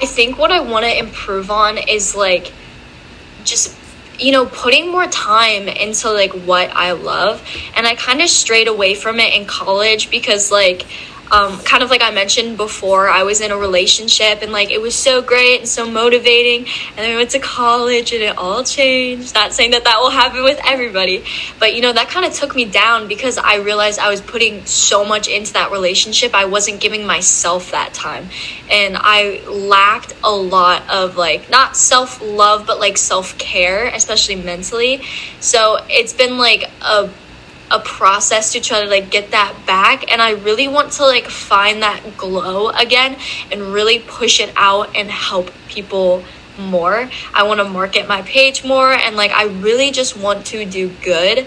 I 0.00 0.06
think 0.06 0.38
what 0.38 0.50
I 0.50 0.60
want 0.60 0.84
to 0.84 0.98
improve 0.98 1.50
on 1.50 1.78
is 1.78 2.16
like 2.16 2.52
just 3.44 3.76
you 4.18 4.32
know 4.32 4.46
putting 4.46 4.90
more 4.90 5.06
time 5.06 5.68
into 5.68 6.10
like 6.10 6.32
what 6.32 6.70
I 6.70 6.92
love 6.92 7.42
and 7.76 7.86
I 7.86 7.94
kind 7.94 8.20
of 8.20 8.28
strayed 8.28 8.68
away 8.68 8.94
from 8.94 9.18
it 9.20 9.32
in 9.32 9.46
college 9.46 10.10
because 10.10 10.50
like 10.50 10.86
um, 11.32 11.58
kind 11.60 11.82
of 11.82 11.88
like 11.88 12.02
I 12.02 12.10
mentioned 12.10 12.58
before, 12.58 13.08
I 13.08 13.22
was 13.22 13.40
in 13.40 13.50
a 13.50 13.56
relationship 13.56 14.42
and 14.42 14.52
like 14.52 14.70
it 14.70 14.82
was 14.82 14.94
so 14.94 15.22
great 15.22 15.60
and 15.60 15.68
so 15.68 15.90
motivating. 15.90 16.66
And 16.88 16.98
then 16.98 17.10
we 17.12 17.16
went 17.16 17.30
to 17.30 17.38
college 17.38 18.12
and 18.12 18.22
it 18.22 18.36
all 18.36 18.62
changed. 18.62 19.34
Not 19.34 19.54
saying 19.54 19.70
that 19.70 19.84
that 19.84 19.98
will 19.98 20.10
happen 20.10 20.44
with 20.44 20.60
everybody, 20.62 21.24
but 21.58 21.74
you 21.74 21.80
know, 21.80 21.90
that 21.90 22.10
kind 22.10 22.26
of 22.26 22.34
took 22.34 22.54
me 22.54 22.66
down 22.66 23.08
because 23.08 23.38
I 23.38 23.56
realized 23.56 23.98
I 23.98 24.10
was 24.10 24.20
putting 24.20 24.66
so 24.66 25.06
much 25.06 25.26
into 25.26 25.54
that 25.54 25.72
relationship. 25.72 26.34
I 26.34 26.44
wasn't 26.44 26.82
giving 26.82 27.06
myself 27.06 27.70
that 27.70 27.94
time. 27.94 28.28
And 28.70 28.98
I 28.98 29.42
lacked 29.48 30.14
a 30.22 30.30
lot 30.30 30.88
of 30.90 31.16
like, 31.16 31.48
not 31.48 31.78
self 31.78 32.20
love, 32.20 32.66
but 32.66 32.78
like 32.78 32.98
self 32.98 33.38
care, 33.38 33.86
especially 33.86 34.36
mentally. 34.36 35.02
So 35.40 35.78
it's 35.88 36.12
been 36.12 36.36
like 36.36 36.70
a 36.82 37.08
a 37.72 37.80
process 37.80 38.52
to 38.52 38.60
try 38.60 38.82
to 38.82 38.88
like 38.88 39.10
get 39.10 39.30
that 39.30 39.54
back 39.66 40.10
and 40.12 40.20
I 40.20 40.32
really 40.32 40.68
want 40.68 40.92
to 40.92 41.04
like 41.04 41.26
find 41.26 41.82
that 41.82 42.16
glow 42.16 42.68
again 42.68 43.16
and 43.50 43.72
really 43.72 43.98
push 43.98 44.40
it 44.40 44.52
out 44.56 44.94
and 44.94 45.10
help 45.10 45.50
people 45.68 46.22
more. 46.58 47.08
I 47.32 47.44
want 47.44 47.60
to 47.60 47.64
market 47.64 48.06
my 48.06 48.22
page 48.22 48.64
more 48.64 48.92
and 48.92 49.16
like 49.16 49.30
I 49.30 49.44
really 49.44 49.90
just 49.90 50.16
want 50.16 50.46
to 50.46 50.64
do 50.64 50.90
good. 51.02 51.46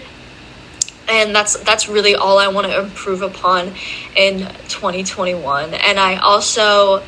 And 1.08 1.34
that's 1.34 1.56
that's 1.60 1.88
really 1.88 2.16
all 2.16 2.38
I 2.38 2.48
want 2.48 2.66
to 2.66 2.80
improve 2.80 3.22
upon 3.22 3.74
in 4.16 4.38
2021. 4.68 5.74
And 5.74 6.00
I 6.00 6.16
also 6.16 7.04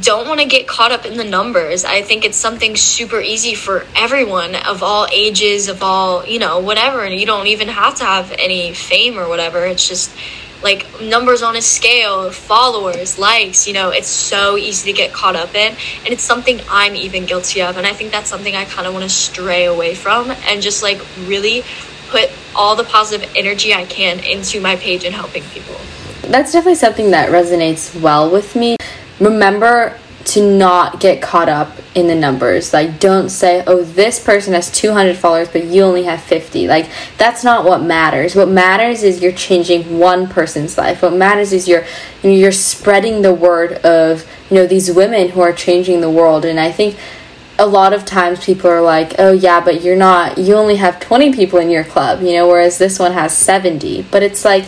don't 0.00 0.28
want 0.28 0.40
to 0.40 0.46
get 0.46 0.66
caught 0.66 0.92
up 0.92 1.06
in 1.06 1.16
the 1.16 1.24
numbers. 1.24 1.84
I 1.84 2.02
think 2.02 2.24
it's 2.24 2.36
something 2.36 2.76
super 2.76 3.20
easy 3.20 3.54
for 3.54 3.84
everyone 3.94 4.54
of 4.54 4.82
all 4.82 5.06
ages, 5.12 5.68
of 5.68 5.82
all, 5.82 6.26
you 6.26 6.38
know, 6.38 6.58
whatever. 6.58 7.02
And 7.02 7.14
you 7.14 7.26
don't 7.26 7.46
even 7.46 7.68
have 7.68 7.96
to 7.96 8.04
have 8.04 8.32
any 8.32 8.72
fame 8.74 9.18
or 9.18 9.28
whatever. 9.28 9.64
It's 9.66 9.88
just 9.88 10.14
like 10.62 10.86
numbers 11.00 11.42
on 11.42 11.56
a 11.56 11.62
scale, 11.62 12.30
followers, 12.30 13.18
likes, 13.18 13.66
you 13.66 13.74
know, 13.74 13.90
it's 13.90 14.08
so 14.08 14.56
easy 14.56 14.90
to 14.90 14.96
get 14.96 15.12
caught 15.12 15.36
up 15.36 15.54
in. 15.54 15.76
And 16.04 16.08
it's 16.08 16.22
something 16.22 16.60
I'm 16.68 16.94
even 16.94 17.24
guilty 17.24 17.62
of. 17.62 17.76
And 17.76 17.86
I 17.86 17.92
think 17.92 18.10
that's 18.10 18.28
something 18.28 18.54
I 18.54 18.64
kind 18.64 18.86
of 18.86 18.94
want 18.94 19.04
to 19.04 19.10
stray 19.10 19.64
away 19.64 19.94
from 19.94 20.30
and 20.30 20.62
just 20.62 20.82
like 20.82 21.00
really 21.26 21.62
put 22.08 22.30
all 22.54 22.76
the 22.76 22.84
positive 22.84 23.30
energy 23.36 23.74
I 23.74 23.84
can 23.84 24.20
into 24.20 24.60
my 24.60 24.76
page 24.76 25.04
and 25.04 25.14
helping 25.14 25.42
people. 25.44 25.76
That's 26.22 26.52
definitely 26.52 26.76
something 26.76 27.12
that 27.12 27.30
resonates 27.30 27.98
well 28.00 28.30
with 28.30 28.56
me 28.56 28.76
remember 29.20 29.98
to 30.26 30.42
not 30.42 30.98
get 30.98 31.22
caught 31.22 31.48
up 31.48 31.70
in 31.94 32.08
the 32.08 32.14
numbers. 32.14 32.72
Like, 32.72 32.98
don't 32.98 33.28
say, 33.28 33.62
oh, 33.64 33.84
this 33.84 34.22
person 34.22 34.54
has 34.54 34.70
200 34.72 35.16
followers, 35.16 35.48
but 35.48 35.64
you 35.64 35.82
only 35.82 36.02
have 36.02 36.20
50. 36.20 36.66
Like, 36.66 36.90
that's 37.16 37.44
not 37.44 37.64
what 37.64 37.80
matters. 37.80 38.34
What 38.34 38.48
matters 38.48 39.04
is 39.04 39.22
you're 39.22 39.30
changing 39.30 40.00
one 40.00 40.28
person's 40.28 40.76
life. 40.76 41.02
What 41.02 41.12
matters 41.12 41.52
is 41.52 41.68
you're, 41.68 41.84
you 42.24 42.30
know, 42.30 42.36
you're 42.36 42.50
spreading 42.50 43.22
the 43.22 43.32
word 43.32 43.74
of, 43.84 44.28
you 44.50 44.56
know, 44.56 44.66
these 44.66 44.90
women 44.90 45.28
who 45.28 45.40
are 45.42 45.52
changing 45.52 46.00
the 46.00 46.10
world. 46.10 46.44
And 46.44 46.58
I 46.58 46.72
think 46.72 46.98
a 47.56 47.66
lot 47.66 47.92
of 47.92 48.04
times 48.04 48.44
people 48.44 48.68
are 48.68 48.82
like, 48.82 49.14
oh, 49.20 49.30
yeah, 49.30 49.60
but 49.60 49.82
you're 49.82 49.96
not, 49.96 50.38
you 50.38 50.54
only 50.54 50.76
have 50.76 50.98
20 50.98 51.32
people 51.34 51.60
in 51.60 51.70
your 51.70 51.84
club, 51.84 52.20
you 52.20 52.32
know, 52.32 52.48
whereas 52.48 52.78
this 52.78 52.98
one 52.98 53.12
has 53.12 53.36
70. 53.36 54.02
But 54.10 54.24
it's 54.24 54.44
like, 54.44 54.64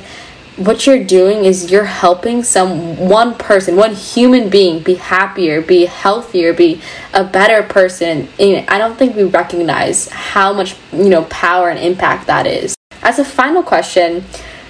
what 0.59 0.87
you're 0.87 1.05
doing 1.05 1.45
is 1.45 1.71
you're 1.71 1.85
helping 1.85 2.43
some 2.43 2.97
one 2.97 3.35
person, 3.37 3.77
one 3.77 3.95
human 3.95 4.51
being 4.51 4.83
be 4.83 4.95
happier, 4.95 5.63
be 5.63 5.87
healthier, 5.87 6.53
be 6.53 6.81
a 7.15 7.23
better 7.23 7.63
person. 7.63 8.29
And 8.41 8.69
I 8.69 8.79
don't 8.79 8.97
think 8.99 9.15
we 9.15 9.23
recognize 9.23 10.09
how 10.09 10.53
much, 10.53 10.77
you 10.93 11.09
know, 11.09 11.25
power 11.25 11.71
and 11.71 11.79
impact 11.79 12.27
that 12.27 12.47
is. 12.47 12.75
As 13.03 13.19
a 13.21 13.25
final 13.25 13.63
question, 13.63 14.25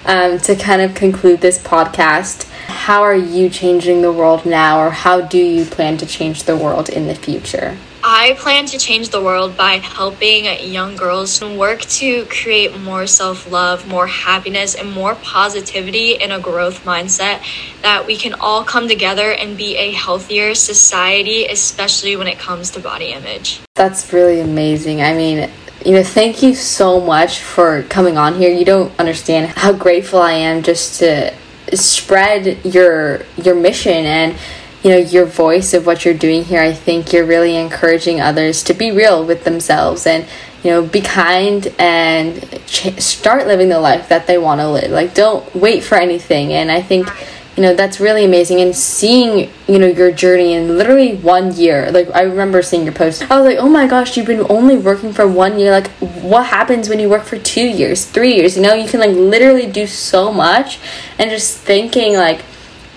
um, 0.05 0.37
to 0.39 0.55
kind 0.55 0.81
of 0.81 0.93
conclude 0.93 1.41
this 1.41 1.61
podcast, 1.61 2.49
how 2.67 3.01
are 3.01 3.15
you 3.15 3.49
changing 3.49 4.01
the 4.01 4.11
world 4.11 4.45
now, 4.45 4.79
or 4.79 4.91
how 4.91 5.21
do 5.21 5.37
you 5.37 5.65
plan 5.65 5.97
to 5.97 6.05
change 6.05 6.43
the 6.43 6.55
world 6.55 6.89
in 6.89 7.07
the 7.07 7.15
future? 7.15 7.77
I 8.11 8.33
plan 8.39 8.65
to 8.65 8.79
change 8.79 9.09
the 9.09 9.21
world 9.21 9.55
by 9.55 9.73
helping 9.73 10.45
young 10.67 10.95
girls 10.95 11.43
work 11.43 11.81
to 11.81 12.25
create 12.25 12.75
more 12.79 13.05
self 13.05 13.51
love, 13.51 13.87
more 13.87 14.07
happiness, 14.07 14.73
and 14.73 14.91
more 14.91 15.13
positivity 15.13 16.13
in 16.13 16.31
a 16.31 16.39
growth 16.39 16.83
mindset 16.85 17.39
that 17.83 18.07
we 18.07 18.17
can 18.17 18.33
all 18.33 18.63
come 18.63 18.87
together 18.87 19.31
and 19.31 19.55
be 19.55 19.77
a 19.77 19.91
healthier 19.91 20.55
society, 20.55 21.45
especially 21.45 22.15
when 22.15 22.25
it 22.25 22.39
comes 22.39 22.71
to 22.71 22.79
body 22.79 23.11
image. 23.11 23.59
That's 23.75 24.11
really 24.11 24.39
amazing. 24.39 25.03
I 25.03 25.13
mean, 25.13 25.47
you 25.85 25.91
know, 25.91 26.03
thank 26.03 26.41
you 26.41 26.55
so 26.55 26.99
much 26.99 27.41
for 27.41 27.83
coming 27.83 28.17
on 28.17 28.33
here. 28.33 28.49
You 28.49 28.65
don't 28.65 28.91
understand 28.99 29.51
how 29.55 29.71
grateful 29.71 30.19
I 30.19 30.33
am 30.33 30.63
just 30.63 30.97
to 31.01 31.31
spread 31.75 32.65
your 32.65 33.21
your 33.37 33.53
mission 33.53 33.93
and 33.93 34.35
you 34.83 34.91
know 34.91 34.97
your 34.97 35.25
voice 35.25 35.73
of 35.73 35.85
what 35.85 36.05
you're 36.05 36.13
doing 36.13 36.43
here 36.43 36.61
i 36.61 36.71
think 36.71 37.11
you're 37.11 37.25
really 37.25 37.55
encouraging 37.55 38.21
others 38.21 38.63
to 38.63 38.73
be 38.73 38.91
real 38.91 39.25
with 39.25 39.43
themselves 39.43 40.07
and 40.07 40.25
you 40.63 40.71
know 40.71 40.85
be 40.85 41.01
kind 41.01 41.73
and 41.79 42.41
ch- 42.67 42.99
start 43.01 43.47
living 43.47 43.69
the 43.69 43.79
life 43.79 44.09
that 44.09 44.27
they 44.27 44.37
want 44.37 44.59
to 44.59 44.69
live. 44.69 44.91
Like 44.91 45.13
don't 45.13 45.55
wait 45.55 45.83
for 45.83 45.95
anything. 45.95 46.53
And 46.53 46.71
i 46.71 46.81
think 46.81 47.09
you 47.55 47.63
know 47.63 47.73
that's 47.73 47.99
really 47.99 48.25
amazing. 48.25 48.61
And 48.61 48.75
seeing 48.75 49.49
you 49.67 49.79
know 49.79 49.87
your 49.87 50.11
journey 50.11 50.53
in 50.53 50.77
literally 50.77 51.15
one 51.15 51.53
year 51.55 51.91
like 51.91 52.09
i 52.13 52.21
remember 52.21 52.61
seeing 52.61 52.83
your 52.83 52.93
post. 52.93 53.29
I 53.29 53.39
was 53.39 53.45
like 53.45 53.57
oh 53.57 53.69
my 53.69 53.87
gosh 53.87 54.17
you've 54.17 54.27
been 54.27 54.45
only 54.49 54.77
working 54.77 55.13
for 55.13 55.27
one 55.27 55.59
year. 55.59 55.71
Like 55.71 55.89
what 56.21 56.45
happens 56.45 56.89
when 56.89 56.99
you 56.99 57.09
work 57.09 57.23
for 57.23 57.37
two 57.37 57.67
years 57.67 58.05
three 58.05 58.35
years? 58.35 58.55
You 58.57 58.63
know 58.63 58.73
you 58.73 58.87
can 58.87 58.99
like 58.99 59.15
literally 59.15 59.67
do 59.67 59.87
so 59.87 60.31
much. 60.31 60.79
And 61.17 61.29
just 61.29 61.57
thinking 61.57 62.13
like 62.13 62.43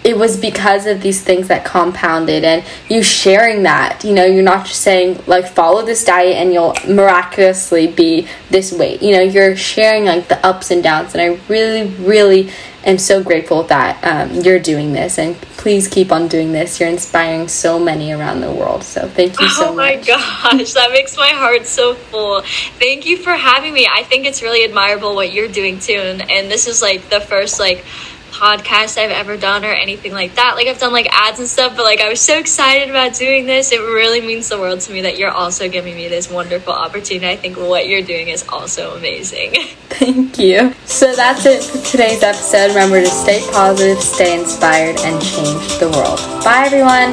it 0.05 0.17
was 0.17 0.37
because 0.37 0.87
of 0.87 1.01
these 1.01 1.23
things 1.23 1.49
that 1.49 1.65
compounded 1.65 2.45
and 2.45 2.65
you 2.89 3.03
sharing 3.03 3.63
that 3.63 4.05
you 4.05 4.13
know 4.13 4.25
you're 4.25 4.43
not 4.43 4.67
just 4.67 4.81
saying 4.81 5.21
like 5.27 5.47
follow 5.47 5.85
this 5.85 6.05
diet 6.05 6.37
and 6.37 6.53
you'll 6.53 6.75
miraculously 6.89 7.87
be 7.87 8.27
this 8.51 8.73
weight. 8.73 9.03
You 9.03 9.13
know 9.13 9.21
you're 9.21 9.57
sharing 9.57 10.05
like 10.05 10.29
the 10.29 10.45
ups 10.45 10.71
and 10.71 10.83
downs 10.83 11.15
and 11.15 11.23
i 11.23 11.41
really 11.49 11.89
really 12.05 12.51
am 12.85 12.99
so 12.99 13.23
grateful 13.23 13.63
that 13.65 14.03
um, 14.03 14.43
you're 14.43 14.59
doing 14.59 14.93
this 14.93 15.19
and 15.19 15.41
please 15.57 15.87
keep 15.87 16.11
on 16.11 16.27
doing 16.27 16.51
this. 16.51 16.81
You're 16.81 16.89
inspiring 16.89 17.47
so 17.47 17.79
many 17.79 18.13
around 18.13 18.41
the 18.41 18.51
world 18.51 18.83
so 18.83 19.07
thank 19.09 19.41
you 19.41 19.49
so 19.51 19.73
much. 19.73 19.73
oh 19.73 19.75
my 19.77 19.97
much. 19.97 20.07
gosh 20.07 20.73
that 20.73 20.91
makes 20.91 21.17
my 21.17 21.29
heart 21.29 21.67
so 21.67 21.95
full. 21.95 22.43
Thank 22.79 23.07
you 23.07 23.19
for 23.19 23.33
having 23.33 23.73
me. 23.73 23.89
I 23.91 24.03
think 24.03 24.27
it's 24.27 24.43
really 24.43 24.65
admirable 24.65 25.15
what 25.15 25.33
you're 25.33 25.49
doing 25.49 25.79
too 25.79 25.95
and, 25.95 26.29
and 26.31 26.51
this 26.51 26.67
is 26.67 26.83
like 26.83 27.09
the 27.09 27.21
first 27.21 27.61
like 27.61 27.85
podcast 28.33 28.99
I've 28.99 29.11
ever 29.11 29.37
done 29.37 29.65
or 29.65 29.73
anything 29.73 30.13
like 30.13 30.35
that. 30.37 30.55
Like 30.57 30.67
I've 30.67 30.79
done 30.79 30.93
like 30.93 31.07
ads 31.11 31.39
and 31.39 31.47
stuff, 31.47 31.77
but 31.77 31.85
like 31.85 32.01
I 32.01 32.09
was 32.09 32.21
so 32.21 32.39
excited 32.39 32.91
about 32.91 33.15
doing 33.15 33.47
this. 33.47 33.71
It 33.73 33.81
really 33.81 34.21
means 34.21 34.49
the 34.49 34.59
world 34.59 34.81
to 34.81 34.93
me 34.93 35.03
that 35.03 35.19
you're 35.19 35.31
also 35.31 35.69
giving 35.69 35.95
me 35.95 36.09
this 36.09 36.31
wonderful 36.31 36.73
opportunity. 36.73 37.29
I 37.29 37.37
think 37.37 37.59
what 37.59 37.87
you're 37.89 38.03
doing 38.03 38.29
is 38.29 38.47
also 38.49 38.97
amazing. 38.97 39.53
Thank 39.91 40.39
you. 40.39 40.75
So 40.87 41.15
that's 41.15 41.47
it 41.47 41.63
for 41.63 41.79
today's 41.87 42.23
episode. 42.23 42.69
Remember 42.69 43.01
to 43.01 43.07
stay 43.07 43.47
positive, 43.53 44.03
stay 44.03 44.41
inspired, 44.41 44.99
and 45.01 45.23
change 45.23 45.79
the 45.79 45.91
world. 45.91 46.19
Bye, 46.43 46.65
everyone. 46.67 47.13